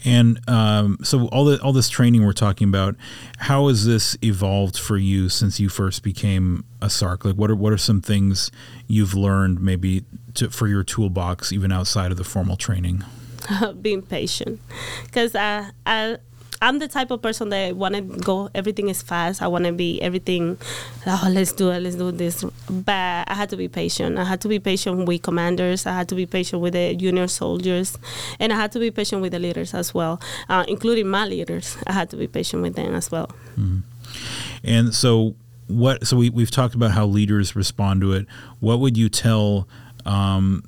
And 0.05 0.41
um, 0.49 0.99
so 1.03 1.27
all 1.29 1.45
the 1.45 1.61
all 1.61 1.73
this 1.73 1.89
training 1.89 2.25
we're 2.25 2.33
talking 2.33 2.69
about, 2.69 2.97
how 3.39 3.69
has 3.69 3.85
this 3.85 4.17
evolved 4.23 4.79
for 4.79 4.97
you 4.97 5.29
since 5.29 5.59
you 5.59 5.69
first 5.69 6.03
became 6.03 6.65
a 6.81 6.87
SARC? 6.87 7.25
Like, 7.25 7.35
what 7.35 7.51
are 7.51 7.57
what 7.57 7.73
are 7.73 7.79
some 7.79 8.01
things 8.01 8.51
you've 8.87 9.15
learned 9.15 9.61
maybe 9.61 10.05
to, 10.35 10.51
for 10.51 10.69
your 10.69 10.85
toolbox, 10.85 11.53
even 11.53 11.73
outside 11.73 12.11
of 12.11 12.17
the 12.17 12.25
formal 12.25 12.57
training? 12.57 13.05
Being 13.83 14.03
patient, 14.03 14.61
because 15.05 15.35
I, 15.35 15.71
I 15.87 16.19
I'm 16.61 16.79
the 16.79 16.89
type 16.89 17.11
of 17.11 17.23
person 17.23 17.51
that 17.51 17.77
want 17.77 17.95
to 17.95 18.01
go. 18.01 18.51
Everything 18.55 18.89
is 18.89 19.03
fast. 19.03 19.43
I 19.43 19.47
want 19.47 19.65
to 19.67 19.73
be 19.73 20.01
everything. 20.03 20.59
Oh, 21.07 21.29
let's 21.31 21.53
do 21.53 21.71
it. 21.71 21.81
Let's 21.81 21.97
do 21.97 22.11
this. 22.11 22.45
But 22.69 23.29
I 23.29 23.35
had 23.35 23.49
to 23.51 23.57
be 23.57 23.69
patient. 23.69 24.19
I 24.19 24.25
had 24.25 24.41
to 24.41 24.49
be 24.49 24.59
patient 24.59 25.07
with 25.07 25.23
commanders. 25.23 25.87
I 25.87 25.93
had 25.93 26.09
to 26.09 26.15
be 26.15 26.27
patient 26.27 26.61
with 26.61 26.73
the 26.73 26.95
junior 26.97 27.29
soldiers, 27.29 27.97
and 28.41 28.53
I 28.53 28.57
had 28.57 28.73
to 28.73 28.81
be 28.81 28.91
patient 28.91 29.23
with 29.23 29.33
the 29.33 29.39
leaders 29.39 29.75
as 29.75 29.95
well, 29.95 30.21
uh, 30.49 30.65
including 30.67 31.09
my 31.09 31.27
leaders. 31.27 31.77
I 31.87 31.93
had 31.93 32.11
to 32.11 32.17
be 32.17 32.27
patient 32.27 32.63
with 32.63 32.75
them 32.75 32.95
as 32.95 33.11
well. 33.11 33.31
Mm-hmm. 33.59 33.79
And 34.65 34.95
so, 34.95 35.37
what? 35.69 36.07
So 36.07 36.17
we 36.17 36.31
we've 36.31 36.51
talked 36.51 36.75
about 36.75 36.91
how 36.91 37.07
leaders 37.07 37.55
respond 37.55 38.01
to 38.01 38.13
it. 38.13 38.27
What 38.61 38.81
would 38.81 38.97
you 38.97 39.09
tell? 39.09 39.69
Um, 40.05 40.65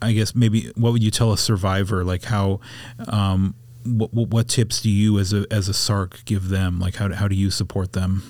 I 0.00 0.12
guess 0.12 0.34
maybe 0.34 0.72
what 0.74 0.92
would 0.92 1.02
you 1.02 1.10
tell 1.10 1.32
a 1.32 1.38
survivor? 1.38 2.02
Like 2.04 2.24
how 2.24 2.60
um, 3.06 3.54
what, 3.84 4.12
what 4.12 4.48
tips 4.48 4.80
do 4.80 4.90
you 4.90 5.18
as 5.18 5.32
a 5.32 5.46
as 5.50 5.68
a 5.68 5.72
SARC 5.72 6.24
give 6.24 6.48
them? 6.48 6.78
Like 6.78 6.96
how 6.96 7.12
how 7.12 7.28
do 7.28 7.34
you 7.34 7.50
support 7.50 7.92
them? 7.92 8.22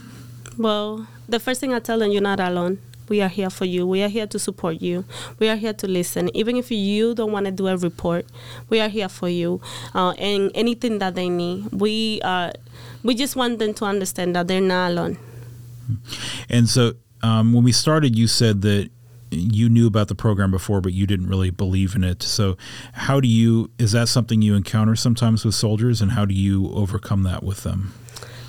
Well, 0.59 1.07
the 1.29 1.41
first 1.41 1.61
thing 1.61 1.73
I 1.73 1.79
tell 1.79 1.99
them, 1.99 2.11
you're 2.11 2.23
not 2.23 2.41
alone. 2.41 2.79
We 3.09 3.21
are 3.21 3.29
here 3.29 3.51
for 3.51 3.65
you. 3.65 3.87
We 3.87 4.03
are 4.03 4.09
here 4.09 4.27
to 4.27 4.39
support 4.39 4.81
you. 4.81 5.05
We 5.39 5.49
are 5.49 5.57
here 5.57 5.73
to 5.75 5.89
listen. 5.89 6.35
Even 6.35 6.57
if 6.57 6.71
you 6.71 7.15
don't 7.15 7.33
want 7.33 7.47
to 7.47 7.53
do 7.53 7.67
a 7.67 7.77
report, 7.77 8.27
we 8.69 8.81
are 8.81 8.89
here 8.89 9.09
for 9.09 9.29
you. 9.29 9.61
Uh, 9.95 10.13
and 10.19 10.51
anything 10.55 10.99
that 10.99 11.15
they 11.15 11.29
need, 11.29 11.69
we 11.73 12.21
uh, 12.23 12.53
we 13.03 13.15
just 13.15 13.37
want 13.37 13.59
them 13.59 13.75
to 13.75 13.85
understand 13.85 14.37
that 14.37 14.49
they're 14.49 14.61
not 14.61 14.93
alone. 14.93 15.19
And 16.49 16.69
so, 16.69 16.95
um, 17.23 17.53
when 17.53 17.65
we 17.65 17.73
started, 17.73 18.17
you 18.17 18.29
said 18.29 18.63
that 18.63 18.91
you 19.33 19.69
knew 19.69 19.87
about 19.87 20.09
the 20.09 20.15
program 20.15 20.51
before, 20.51 20.81
but 20.81 20.93
you 20.93 21.07
didn't 21.07 21.29
really 21.29 21.51
believe 21.51 21.95
in 21.95 22.05
it. 22.05 22.23
So, 22.23 22.57
how 22.93 23.21
do 23.21 23.29
you? 23.29 23.71
Is 23.79 23.93
that 23.93 24.09
something 24.09 24.43
you 24.43 24.55
encounter 24.55 24.97
sometimes 24.97 25.45
with 25.45 25.55
soldiers, 25.55 26.01
and 26.01 26.13
how 26.13 26.25
do 26.25 26.35
you 26.35 26.71
overcome 26.73 27.23
that 27.25 27.43
with 27.43 27.63
them? 27.63 27.95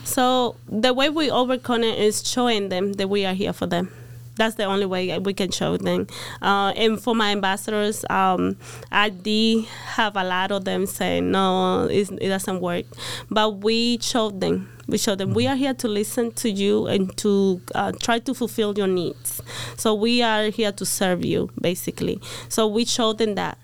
So 0.03 0.57
the 0.67 0.93
way 0.93 1.09
we 1.09 1.31
overcome 1.31 1.83
it 1.83 1.97
is 1.97 2.27
showing 2.27 2.69
them 2.69 2.93
that 2.93 3.07
we 3.07 3.25
are 3.25 3.33
here 3.33 3.53
for 3.53 3.65
them. 3.65 3.91
That's 4.35 4.55
the 4.55 4.65
only 4.65 4.85
way 4.85 5.17
we 5.19 5.33
can 5.33 5.51
show 5.51 5.77
them. 5.77 6.07
Uh, 6.41 6.73
and 6.75 6.99
for 6.99 7.13
my 7.15 7.31
ambassadors, 7.31 8.03
um, 8.09 8.57
I 8.91 9.09
did 9.09 9.65
have 9.65 10.15
a 10.15 10.23
lot 10.23 10.51
of 10.51 10.65
them 10.65 10.85
saying, 10.85 11.31
no, 11.31 11.87
it 11.89 12.09
doesn't 12.19 12.61
work. 12.61 12.85
But 13.29 13.59
we 13.63 13.99
showed 13.99 14.41
them. 14.41 14.69
We 14.87 14.97
showed 14.97 15.19
them 15.19 15.33
we 15.33 15.47
are 15.47 15.55
here 15.55 15.73
to 15.75 15.87
listen 15.87 16.31
to 16.33 16.49
you 16.49 16.87
and 16.87 17.15
to 17.17 17.61
uh, 17.73 17.93
try 18.01 18.19
to 18.19 18.33
fulfill 18.33 18.77
your 18.77 18.87
needs. 18.87 19.41
So 19.77 19.93
we 19.93 20.21
are 20.21 20.49
here 20.49 20.73
to 20.73 20.85
serve 20.85 21.23
you, 21.23 21.49
basically. 21.61 22.19
So 22.49 22.67
we 22.67 22.83
showed 22.85 23.17
them 23.17 23.35
that 23.35 23.57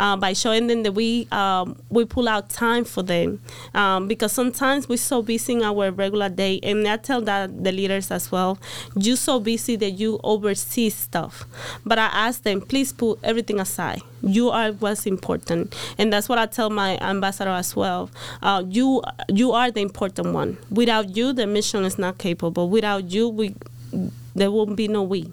uh, 0.00 0.16
by 0.16 0.32
showing 0.32 0.66
them 0.66 0.82
that 0.82 0.92
we 0.92 1.28
um, 1.30 1.76
we 1.90 2.04
pull 2.06 2.26
out 2.26 2.48
time 2.48 2.84
for 2.84 3.02
them. 3.02 3.40
Um, 3.74 4.08
because 4.08 4.32
sometimes 4.32 4.88
we're 4.88 4.96
so 4.96 5.22
busy 5.22 5.52
in 5.52 5.62
our 5.62 5.90
regular 5.90 6.30
day 6.30 6.58
and 6.62 6.88
I 6.88 6.96
tell 6.96 7.20
that 7.22 7.62
the 7.62 7.70
leaders 7.70 8.10
as 8.10 8.32
well 8.32 8.58
you're 8.96 9.16
so 9.16 9.38
busy 9.38 9.76
that 9.76 9.90
you 9.92 10.18
oversee 10.24 10.88
stuff. 10.88 11.44
But 11.84 11.98
I 11.98 12.06
ask 12.06 12.42
them 12.42 12.62
please 12.62 12.92
put 12.92 13.18
everything 13.22 13.60
aside. 13.60 14.00
You 14.22 14.48
are 14.50 14.72
what's 14.72 15.06
important. 15.06 15.76
And 15.98 16.12
that's 16.12 16.28
what 16.28 16.38
I 16.38 16.46
tell 16.46 16.70
my 16.70 16.98
ambassador 16.98 17.50
as 17.50 17.76
well. 17.76 18.10
Uh, 18.42 18.64
you 18.66 19.02
you 19.28 19.52
are 19.52 19.70
the 19.70 19.80
important 19.80 20.32
one. 20.32 20.56
Without 20.70 21.14
you 21.14 21.34
the 21.34 21.46
mission 21.46 21.84
is 21.84 21.98
not 21.98 22.16
capable. 22.16 22.70
Without 22.70 23.10
you 23.10 23.28
we 23.28 23.54
there 24.34 24.50
won't 24.50 24.76
be 24.76 24.88
no 24.88 25.02
we. 25.02 25.30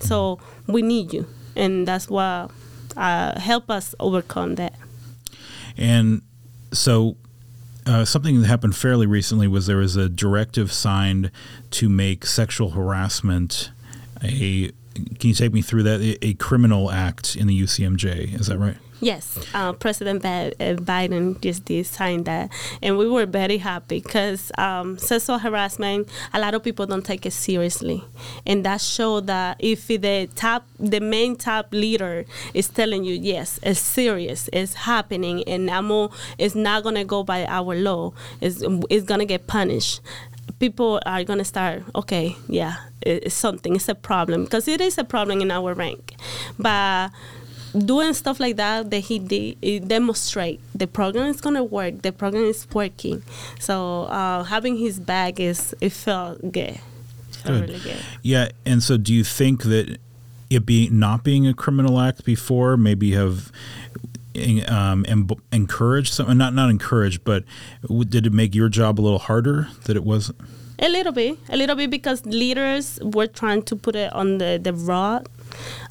So 0.00 0.38
we 0.66 0.80
need 0.80 1.12
you. 1.12 1.26
And 1.54 1.86
that's 1.86 2.08
why 2.08 2.48
uh, 2.96 3.38
help 3.38 3.70
us 3.70 3.94
overcome 4.00 4.56
that. 4.56 4.74
And 5.76 6.22
so, 6.72 7.16
uh, 7.86 8.04
something 8.04 8.40
that 8.40 8.46
happened 8.48 8.74
fairly 8.74 9.06
recently 9.06 9.46
was 9.46 9.66
there 9.66 9.76
was 9.76 9.96
a 9.96 10.08
directive 10.08 10.72
signed 10.72 11.30
to 11.72 11.88
make 11.88 12.26
sexual 12.26 12.70
harassment 12.70 13.70
a. 14.22 14.72
Can 15.18 15.28
you 15.28 15.34
take 15.34 15.52
me 15.52 15.60
through 15.60 15.82
that? 15.82 16.00
A, 16.00 16.28
a 16.28 16.34
criminal 16.34 16.90
act 16.90 17.36
in 17.36 17.46
the 17.46 17.62
UCMJ. 17.62 18.40
Is 18.40 18.46
that 18.46 18.58
right? 18.58 18.78
Yes, 19.00 19.38
uh, 19.52 19.72
President 19.74 20.24
uh, 20.24 20.50
Biden 20.80 21.38
just 21.40 21.66
did 21.66 21.86
sign 21.86 22.24
that, 22.24 22.50
and 22.82 22.96
we 22.96 23.08
were 23.08 23.26
very 23.26 23.58
happy 23.58 24.00
because 24.00 24.50
um, 24.56 24.96
sexual 24.96 25.38
harassment, 25.38 26.08
a 26.32 26.40
lot 26.40 26.54
of 26.54 26.62
people 26.62 26.86
don't 26.86 27.04
take 27.04 27.26
it 27.26 27.32
seriously, 27.32 28.02
and 28.46 28.64
that 28.64 28.80
showed 28.80 29.26
that 29.26 29.56
if 29.58 29.86
the 29.88 30.28
top, 30.34 30.66
the 30.78 31.00
main 31.00 31.36
top 31.36 31.68
leader 31.72 32.24
is 32.54 32.68
telling 32.68 33.04
you 33.04 33.14
yes, 33.14 33.60
it's 33.62 33.80
serious, 33.80 34.48
it's 34.52 34.72
happening, 34.72 35.44
and 35.44 35.68
AMO 35.68 36.10
is 36.38 36.54
not 36.54 36.82
gonna 36.82 37.04
go 37.04 37.22
by 37.22 37.44
our 37.46 37.74
law, 37.74 38.12
it's, 38.40 38.62
it's 38.88 39.04
gonna 39.04 39.26
get 39.26 39.46
punished 39.46 40.00
people 40.58 40.98
are 41.04 41.22
going 41.22 41.38
to 41.38 41.44
start 41.44 41.82
okay 41.94 42.34
yeah 42.48 42.76
it's 43.06 43.34
something 43.34 43.76
it's 43.76 43.88
a 43.88 43.94
problem 43.94 44.44
because 44.44 44.66
it 44.66 44.80
is 44.80 44.98
a 44.98 45.04
problem 45.04 45.40
in 45.40 45.50
our 45.50 45.74
rank. 45.74 46.14
But 46.58 47.10
doing 47.84 48.12
stuff 48.14 48.40
like 48.40 48.56
that 48.56 48.90
that 48.90 49.00
he 49.00 49.18
did 49.18 49.56
it 49.60 49.88
demonstrate 49.88 50.60
the 50.74 50.86
program 50.86 51.26
is 51.26 51.40
gonna 51.40 51.64
work 51.64 52.02
the 52.02 52.12
program 52.12 52.44
is 52.44 52.66
working 52.72 53.22
so 53.58 54.02
uh, 54.04 54.42
having 54.44 54.76
his 54.76 54.98
back 54.98 55.38
is 55.40 55.74
it 55.80 55.90
felt 55.92 56.40
good, 56.52 56.56
it 56.56 56.80
felt 57.30 57.60
good. 57.60 57.68
Really 57.68 57.80
good. 57.80 58.00
yeah 58.22 58.48
and 58.64 58.82
so 58.82 58.96
do 58.96 59.12
you 59.12 59.24
think 59.24 59.64
that 59.64 59.98
it 60.48 60.64
being 60.64 60.98
not 60.98 61.24
being 61.24 61.46
a 61.46 61.54
criminal 61.54 62.00
act 62.00 62.24
before 62.24 62.76
maybe 62.76 63.12
have 63.12 63.50
um, 64.68 65.04
encouraged 65.52 66.12
some 66.12 66.36
not 66.36 66.54
not 66.54 66.70
encouraged 66.70 67.24
but 67.24 67.44
did 68.08 68.26
it 68.26 68.32
make 68.32 68.54
your 68.54 68.68
job 68.68 69.00
a 69.00 69.02
little 69.02 69.18
harder 69.18 69.68
that 69.84 69.96
it 69.96 70.04
was 70.04 70.30
a 70.78 70.88
little 70.88 71.12
bit 71.12 71.38
a 71.48 71.56
little 71.56 71.74
bit 71.74 71.90
because 71.90 72.24
leaders 72.26 72.98
were 73.02 73.26
trying 73.26 73.62
to 73.62 73.74
put 73.74 73.96
it 73.96 74.12
on 74.12 74.38
the 74.38 74.60
the 74.62 74.72
rod 74.74 75.26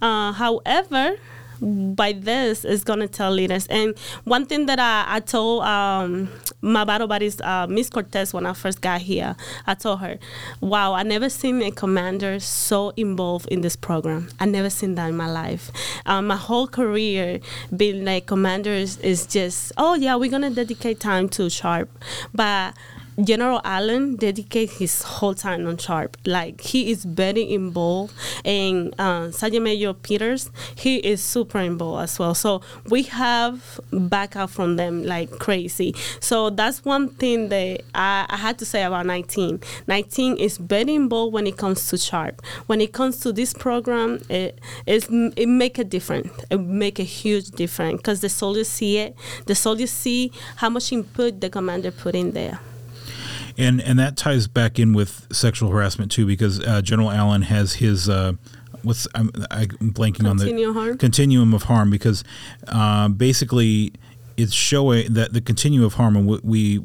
uh, 0.01 0.31
however 0.31 1.17
by 1.62 2.13
this 2.13 2.65
is 2.65 2.83
going 2.83 3.00
to 3.00 3.07
tell 3.07 3.31
leaders. 3.31 3.67
And 3.67 3.97
one 4.24 4.45
thing 4.45 4.65
that 4.67 4.79
I, 4.79 5.05
I 5.07 5.19
told 5.19 5.63
um, 5.63 6.29
my 6.62 6.83
battle 6.83 7.07
buddies, 7.07 7.39
uh, 7.41 7.67
Miss 7.67 7.89
Cortez, 7.89 8.33
when 8.33 8.45
I 8.45 8.53
first 8.53 8.81
got 8.81 9.01
here, 9.01 9.35
I 9.67 9.74
told 9.74 10.00
her, 10.00 10.19
wow, 10.62 10.93
I 10.93 11.03
never 11.03 11.29
seen 11.29 11.61
a 11.61 11.72
commander 11.72 12.39
so 12.39 12.89
involved 12.98 13.48
in 13.50 13.61
this 13.61 13.75
program. 13.75 14.29
I 14.39 14.46
never 14.46 14.70
seen 14.70 14.96
that 14.96 15.07
in 15.09 15.18
my 15.18 15.29
life. 15.29 15.72
Um, 16.05 16.27
my 16.27 16.37
whole 16.37 16.68
career 16.68 17.39
being 17.75 18.05
like 18.05 18.25
commanders 18.25 18.98
is 19.00 19.25
just, 19.25 19.72
oh 19.77 19.96
yeah, 19.96 20.15
we're 20.15 20.29
going 20.29 20.41
to 20.41 20.50
dedicate 20.50 21.00
time 21.00 21.29
to 21.29 21.50
sharp. 21.50 21.89
But 22.33 22.74
General 23.23 23.61
Allen 23.63 24.17
dedicates 24.17 24.77
his 24.77 25.01
whole 25.01 25.33
time 25.33 25.65
on 25.67 25.77
Sharp. 25.77 26.17
Like 26.25 26.59
he 26.59 26.91
is 26.91 27.05
very 27.05 27.49
involved, 27.49 28.13
and 28.43 28.93
uh, 28.99 29.31
Sergeant 29.31 29.63
Major 29.63 29.93
Peters, 29.93 30.51
he 30.75 30.97
is 30.97 31.23
super 31.23 31.59
involved 31.59 32.03
as 32.03 32.19
well. 32.19 32.35
So 32.35 32.61
we 32.89 33.03
have 33.03 33.79
backup 33.91 34.49
from 34.49 34.75
them 34.75 35.03
like 35.03 35.31
crazy. 35.39 35.95
So 36.19 36.49
that's 36.49 36.83
one 36.83 37.09
thing 37.09 37.49
that 37.49 37.83
I, 37.93 38.25
I 38.27 38.35
had 38.35 38.59
to 38.59 38.65
say 38.65 38.83
about 38.83 39.05
19. 39.05 39.61
19 39.87 40.37
is 40.37 40.57
very 40.57 40.93
involved 40.95 41.33
when 41.33 41.47
it 41.47 41.55
comes 41.55 41.87
to 41.89 41.97
Sharp. 41.97 42.41
When 42.65 42.81
it 42.81 42.91
comes 42.91 43.19
to 43.21 43.31
this 43.31 43.53
program, 43.53 44.21
it 44.29 44.59
it 44.85 45.47
make 45.47 45.79
a 45.79 45.85
difference. 45.85 46.33
It 46.51 46.57
make 46.57 46.99
a 46.99 47.03
huge 47.03 47.51
difference 47.51 47.97
because 47.97 48.19
the 48.19 48.29
soldiers 48.29 48.67
see 48.67 48.97
it. 48.97 49.15
The 49.45 49.55
soldiers 49.55 49.91
see 49.91 50.33
how 50.57 50.69
much 50.69 50.91
input 50.91 51.39
the 51.39 51.49
commander 51.49 51.91
put 51.91 52.13
in 52.13 52.31
there 52.31 52.59
and 53.57 53.81
and 53.81 54.00
that 54.00 54.18
ties 54.18 54.48
back 54.48 54.79
in 54.79 54.94
with 54.94 55.27
sexual 55.31 55.70
harassment 55.70 56.11
too, 56.11 56.25
because 56.25 56.59
uh, 56.59 56.81
General 56.81 57.11
Allen 57.11 57.44
has 57.44 57.75
his. 57.75 58.09
Uh, 58.09 58.33
what's 58.83 59.07
I'm, 59.15 59.31
I'm 59.51 59.68
blanking 59.94 60.25
Continuum 60.25 60.70
on 60.70 60.75
the 60.75 60.79
harm? 60.79 60.98
continuum 60.98 61.53
of 61.53 61.63
harm 61.63 61.89
because 61.89 62.24
uh, 62.68 63.09
basically 63.09 63.94
it's 64.37 64.53
showing 64.53 65.13
that 65.13 65.33
the 65.33 65.41
continuum 65.41 65.85
of 65.85 65.96
harm 65.96 66.15
and 66.15 66.27
we 66.44 66.81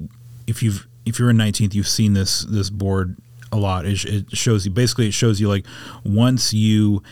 if 0.47 0.63
you've 0.63 0.87
if 1.05 1.19
you're 1.19 1.31
in 1.31 1.37
19th 1.37 1.75
you've 1.75 1.89
seen 1.89 2.15
this 2.15 2.45
this 2.45 2.71
board 2.71 3.17
a 3.53 3.57
lot 3.57 3.85
it, 3.85 4.05
it 4.05 4.37
shows 4.37 4.65
you 4.65 4.71
basically 4.71 5.09
it 5.09 5.15
shows 5.15 5.41
you 5.41 5.49
like 5.49 5.67
once 6.05 6.55
you 6.55 7.03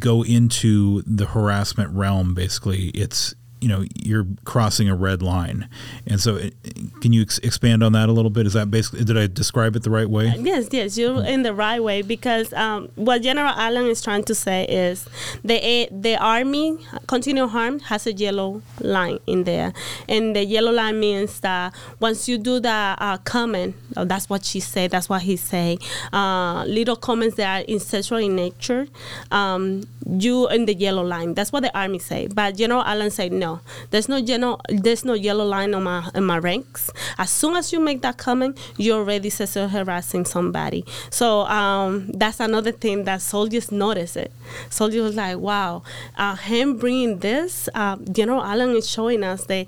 go 0.00 0.24
into 0.24 1.02
the 1.02 1.26
harassment 1.26 1.90
realm 1.94 2.34
basically 2.34 2.88
it's 2.88 3.34
you 3.60 3.68
know 3.68 3.84
you're 3.94 4.26
crossing 4.44 4.88
a 4.88 4.94
red 4.94 5.22
line. 5.22 5.68
And 6.06 6.20
so 6.20 6.36
it, 6.36 6.54
can 7.00 7.12
you 7.12 7.22
ex- 7.22 7.38
expand 7.38 7.82
on 7.82 7.92
that 7.92 8.08
a 8.08 8.12
little 8.12 8.30
bit? 8.30 8.46
Is 8.46 8.52
that 8.52 8.70
basically 8.70 9.04
did 9.04 9.16
i 9.16 9.26
describe 9.26 9.76
it 9.76 9.82
the 9.82 9.90
right 9.90 10.08
way? 10.08 10.34
Yes 10.38 10.68
yes 10.72 10.98
you're 10.98 11.24
in 11.24 11.42
the 11.42 11.54
right 11.54 11.82
way 11.82 12.02
because 12.02 12.52
um, 12.52 12.88
what 12.96 13.22
general 13.22 13.48
allen 13.48 13.86
is 13.86 14.02
trying 14.02 14.24
to 14.24 14.34
say 14.34 14.64
is 14.66 15.08
the 15.42 15.88
the 15.90 16.16
army 16.16 16.78
continual 17.06 17.48
harm 17.48 17.80
has 17.80 18.06
a 18.06 18.12
yellow 18.12 18.62
line 18.80 19.18
in 19.26 19.44
there. 19.44 19.72
And 20.08 20.36
the 20.36 20.44
yellow 20.44 20.72
line 20.72 21.00
means 21.00 21.40
that 21.40 21.74
once 22.00 22.28
you 22.28 22.38
do 22.38 22.60
that 22.60 22.98
uh, 23.00 23.18
comment 23.18 23.74
oh, 23.96 24.04
that's 24.04 24.28
what 24.28 24.44
she 24.44 24.60
said 24.60 24.90
that's 24.90 25.08
what 25.08 25.22
he 25.22 25.36
say 25.36 25.78
uh, 26.12 26.64
little 26.66 26.96
comments 26.96 27.36
that 27.36 27.62
are 27.62 27.66
incestual 27.66 28.24
in 28.24 28.36
nature 28.36 28.86
um, 29.30 29.82
you 30.08 30.48
in 30.48 30.66
the 30.66 30.74
yellow 30.74 31.02
line. 31.02 31.34
That's 31.34 31.52
what 31.52 31.62
the 31.62 31.76
army 31.76 31.98
say. 31.98 32.28
But 32.28 32.56
general 32.56 32.82
allen 32.82 33.10
said 33.10 33.32
no 33.32 33.45
there's 33.90 34.08
no 34.08 34.16
yellow, 34.16 34.58
there's 34.68 35.04
no 35.04 35.14
yellow 35.14 35.44
line 35.44 35.74
on 35.74 35.82
my 35.84 36.10
in 36.14 36.24
my 36.24 36.38
ranks. 36.38 36.90
As 37.18 37.30
soon 37.30 37.56
as 37.56 37.72
you 37.72 37.80
make 37.80 38.02
that 38.02 38.16
comment, 38.16 38.58
you're 38.76 38.98
already 38.98 39.30
sexually 39.30 39.68
harassing 39.68 40.24
somebody. 40.24 40.84
So 41.10 41.46
um, 41.46 42.10
that's 42.20 42.40
another 42.40 42.72
thing 42.72 43.04
that 43.04 43.22
soldiers 43.22 43.70
notice 43.72 44.16
it. 44.16 44.32
Soldiers 44.70 45.14
like, 45.16 45.38
wow, 45.38 45.82
uh, 46.16 46.36
him 46.36 46.76
bringing 46.78 47.18
this, 47.18 47.68
uh, 47.74 47.96
General 48.12 48.42
Allen 48.42 48.76
is 48.76 48.88
showing 48.88 49.22
us 49.24 49.44
that 49.46 49.66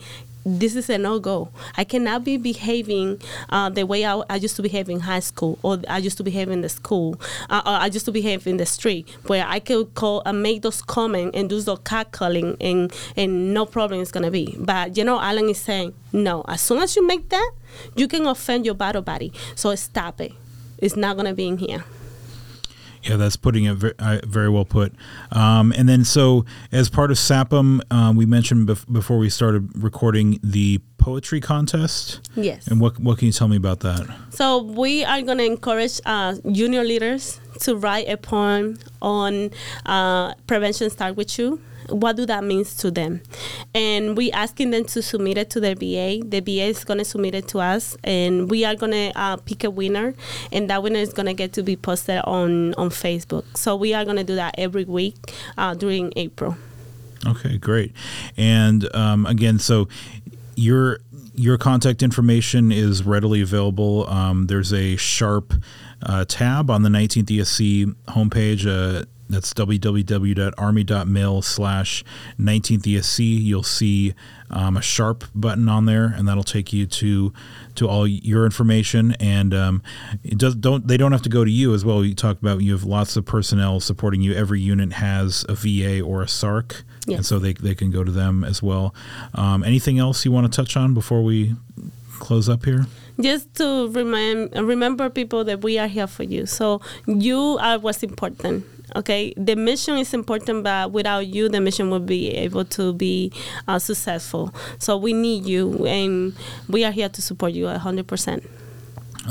this 0.48 0.74
is 0.76 0.88
a 0.88 0.96
no 0.98 1.18
go. 1.18 1.50
I 1.76 1.84
cannot 1.84 2.24
be 2.24 2.36
behaving 2.36 3.20
uh, 3.50 3.68
the 3.68 3.84
way 3.84 4.04
I, 4.04 4.22
I, 4.30 4.36
used 4.36 4.56
to 4.56 4.62
behave 4.62 4.88
in 4.88 5.00
high 5.00 5.20
school, 5.20 5.58
or 5.62 5.78
I 5.88 5.98
used 5.98 6.16
to 6.18 6.24
behave 6.24 6.48
in 6.48 6.62
the 6.62 6.68
school, 6.68 7.20
uh, 7.50 7.62
or 7.66 7.72
I 7.72 7.86
used 7.86 8.06
to 8.06 8.12
behave 8.12 8.46
in 8.46 8.56
the 8.56 8.66
street, 8.66 9.08
where 9.26 9.44
I 9.46 9.60
could 9.60 9.94
call 9.94 10.22
and 10.24 10.42
make 10.42 10.62
those 10.62 10.80
comments 10.80 11.36
and 11.36 11.48
do 11.48 11.60
those 11.60 11.78
calling, 12.12 12.56
and 12.60 12.92
and 13.16 13.52
no 13.52 13.66
problem 13.66 14.00
is 14.00 14.10
gonna 14.10 14.30
be. 14.30 14.56
But 14.58 14.96
you 14.96 15.04
know, 15.04 15.20
Allen 15.20 15.48
is 15.48 15.58
saying 15.58 15.94
no. 16.12 16.44
As 16.48 16.60
soon 16.60 16.78
as 16.78 16.96
you 16.96 17.06
make 17.06 17.28
that, 17.28 17.50
you 17.96 18.08
can 18.08 18.26
offend 18.26 18.64
your 18.64 18.74
battle 18.74 19.02
buddy. 19.02 19.32
So 19.54 19.74
stop 19.74 20.20
it. 20.20 20.32
It's 20.78 20.96
not 20.96 21.16
gonna 21.16 21.34
be 21.34 21.48
in 21.48 21.58
here. 21.58 21.84
Yeah, 23.08 23.16
that's 23.16 23.36
putting 23.36 23.64
it 23.64 23.74
very, 23.74 23.94
uh, 23.98 24.20
very 24.24 24.50
well 24.50 24.64
put. 24.64 24.92
Um, 25.32 25.72
and 25.76 25.88
then, 25.88 26.04
so 26.04 26.44
as 26.72 26.88
part 26.90 27.10
of 27.10 27.16
SAPM, 27.16 27.80
um, 27.90 28.16
we 28.16 28.26
mentioned 28.26 28.68
bef- 28.68 28.92
before 28.92 29.18
we 29.18 29.30
started 29.30 29.70
recording 29.82 30.38
the 30.42 30.80
poetry 30.98 31.40
contest. 31.40 32.28
Yes. 32.34 32.66
And 32.66 32.80
what 32.80 32.98
what 32.98 33.18
can 33.18 33.26
you 33.26 33.32
tell 33.32 33.48
me 33.48 33.56
about 33.56 33.80
that? 33.80 34.06
So 34.30 34.62
we 34.62 35.04
are 35.04 35.22
going 35.22 35.38
to 35.38 35.44
encourage 35.44 36.00
uh, 36.04 36.34
junior 36.52 36.84
leaders 36.84 37.40
to 37.60 37.76
write 37.76 38.08
a 38.08 38.16
poem 38.16 38.78
on 39.00 39.50
uh, 39.86 40.34
prevention 40.46 40.90
start 40.90 41.16
with 41.16 41.38
you 41.38 41.60
what 41.88 42.16
do 42.16 42.26
that 42.26 42.44
means 42.44 42.74
to 42.76 42.90
them, 42.90 43.22
and 43.74 44.16
we 44.16 44.30
asking 44.32 44.70
them 44.70 44.84
to 44.86 45.02
submit 45.02 45.38
it 45.38 45.50
to 45.50 45.60
their 45.60 45.74
VA. 45.74 46.20
The 46.24 46.40
VA 46.40 46.66
is 46.66 46.84
going 46.84 46.98
to 46.98 47.04
submit 47.04 47.34
it 47.34 47.48
to 47.48 47.58
us, 47.58 47.96
and 48.04 48.50
we 48.50 48.64
are 48.64 48.74
going 48.74 48.92
to 48.92 49.12
uh, 49.18 49.36
pick 49.36 49.64
a 49.64 49.70
winner, 49.70 50.14
and 50.52 50.68
that 50.70 50.82
winner 50.82 51.00
is 51.00 51.12
going 51.12 51.26
to 51.26 51.34
get 51.34 51.52
to 51.54 51.62
be 51.62 51.76
posted 51.76 52.20
on 52.24 52.74
on 52.74 52.90
Facebook. 52.90 53.56
So 53.56 53.76
we 53.76 53.94
are 53.94 54.04
going 54.04 54.16
to 54.16 54.24
do 54.24 54.34
that 54.36 54.54
every 54.58 54.84
week 54.84 55.16
uh, 55.56 55.74
during 55.74 56.12
April. 56.16 56.56
Okay, 57.26 57.58
great. 57.58 57.92
And 58.36 58.94
um, 58.94 59.26
again, 59.26 59.58
so 59.58 59.88
your 60.54 61.00
your 61.34 61.56
contact 61.56 62.02
information 62.02 62.72
is 62.72 63.04
readily 63.04 63.40
available. 63.40 64.08
Um, 64.08 64.46
there's 64.46 64.72
a 64.72 64.96
sharp 64.96 65.54
uh, 66.02 66.24
tab 66.26 66.70
on 66.70 66.82
the 66.82 66.88
19th 66.88 67.26
ESC 67.26 67.94
homepage. 68.08 68.66
Uh, 68.66 69.04
that's 69.28 69.52
www.army.mil 69.52 71.42
slash 71.42 72.04
19th 72.38 72.82
ESC. 72.82 73.42
You'll 73.42 73.62
see 73.62 74.14
um, 74.50 74.76
a 74.76 74.82
sharp 74.82 75.24
button 75.34 75.68
on 75.68 75.84
there, 75.84 76.06
and 76.06 76.26
that'll 76.26 76.42
take 76.42 76.72
you 76.72 76.86
to 76.86 77.32
to 77.74 77.88
all 77.88 78.06
your 78.06 78.44
information. 78.44 79.12
And 79.20 79.52
um, 79.54 79.82
it 80.24 80.38
does 80.38 80.54
don't 80.54 80.86
they 80.88 80.96
don't 80.96 81.12
have 81.12 81.22
to 81.22 81.28
go 81.28 81.44
to 81.44 81.50
you 81.50 81.74
as 81.74 81.84
well. 81.84 82.04
You 82.04 82.14
talked 82.14 82.40
about 82.40 82.62
you 82.62 82.72
have 82.72 82.84
lots 82.84 83.16
of 83.16 83.24
personnel 83.24 83.80
supporting 83.80 84.22
you. 84.22 84.34
Every 84.34 84.60
unit 84.60 84.94
has 84.94 85.44
a 85.48 85.54
VA 85.54 86.00
or 86.00 86.22
a 86.22 86.26
SARC, 86.26 86.82
yes. 87.06 87.16
and 87.16 87.26
so 87.26 87.38
they 87.38 87.52
they 87.52 87.74
can 87.74 87.90
go 87.90 88.04
to 88.04 88.12
them 88.12 88.44
as 88.44 88.62
well. 88.62 88.94
Um, 89.34 89.62
anything 89.62 89.98
else 89.98 90.24
you 90.24 90.32
want 90.32 90.50
to 90.50 90.56
touch 90.56 90.76
on 90.76 90.94
before 90.94 91.22
we 91.22 91.54
close 92.18 92.48
up 92.48 92.64
here? 92.64 92.86
just 93.20 93.54
to 93.54 93.88
remind 93.90 94.54
remember 94.54 95.10
people 95.10 95.44
that 95.44 95.62
we 95.62 95.78
are 95.78 95.88
here 95.88 96.06
for 96.06 96.22
you. 96.22 96.46
So 96.46 96.80
you 97.06 97.58
are 97.60 97.78
what's 97.78 98.02
important. 98.02 98.64
Okay, 98.96 99.34
the 99.36 99.54
mission 99.54 99.98
is 99.98 100.14
important, 100.14 100.64
but 100.64 100.92
without 100.92 101.26
you, 101.26 101.48
the 101.48 101.60
mission 101.60 101.90
will 101.90 102.00
be 102.00 102.30
able 102.30 102.64
to 102.64 102.92
be 102.94 103.30
uh, 103.66 103.78
successful. 103.78 104.54
So 104.78 104.96
we 104.96 105.12
need 105.12 105.44
you, 105.44 105.86
and 105.86 106.34
we 106.68 106.84
are 106.84 106.92
here 106.92 107.08
to 107.08 107.22
support 107.22 107.52
you 107.52 107.68
hundred 107.68 108.06
percent. 108.06 108.44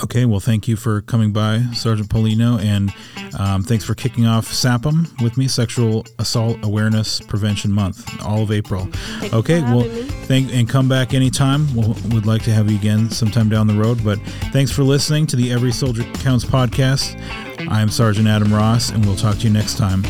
Okay, 0.03 0.25
well, 0.25 0.39
thank 0.39 0.67
you 0.67 0.75
for 0.75 1.01
coming 1.01 1.31
by, 1.31 1.59
Sergeant 1.73 2.09
Paulino, 2.09 2.61
and 2.61 2.93
um, 3.39 3.63
thanks 3.63 3.83
for 3.83 3.95
kicking 3.95 4.25
off 4.27 4.47
SAPM 4.47 5.21
with 5.23 5.37
me, 5.37 5.47
Sexual 5.47 6.05
Assault 6.19 6.57
Awareness 6.63 7.19
Prevention 7.19 7.71
Month, 7.71 8.23
all 8.23 8.43
of 8.43 8.51
April. 8.51 8.87
Okay, 9.33 9.61
well, 9.61 9.83
thank 10.25 10.53
and 10.53 10.69
come 10.69 10.87
back 10.87 11.13
anytime. 11.13 11.73
We'll, 11.75 11.93
we'd 12.11 12.25
like 12.25 12.43
to 12.43 12.51
have 12.51 12.69
you 12.69 12.77
again 12.77 13.09
sometime 13.09 13.49
down 13.49 13.67
the 13.67 13.73
road. 13.73 14.03
But 14.03 14.19
thanks 14.51 14.71
for 14.71 14.83
listening 14.83 15.25
to 15.27 15.35
the 15.35 15.51
Every 15.51 15.71
Soldier 15.71 16.03
Counts 16.15 16.45
podcast. 16.45 17.19
I 17.69 17.81
am 17.81 17.89
Sergeant 17.89 18.27
Adam 18.27 18.53
Ross, 18.53 18.91
and 18.91 19.05
we'll 19.05 19.15
talk 19.15 19.37
to 19.37 19.47
you 19.47 19.53
next 19.53 19.77
time. 19.77 20.03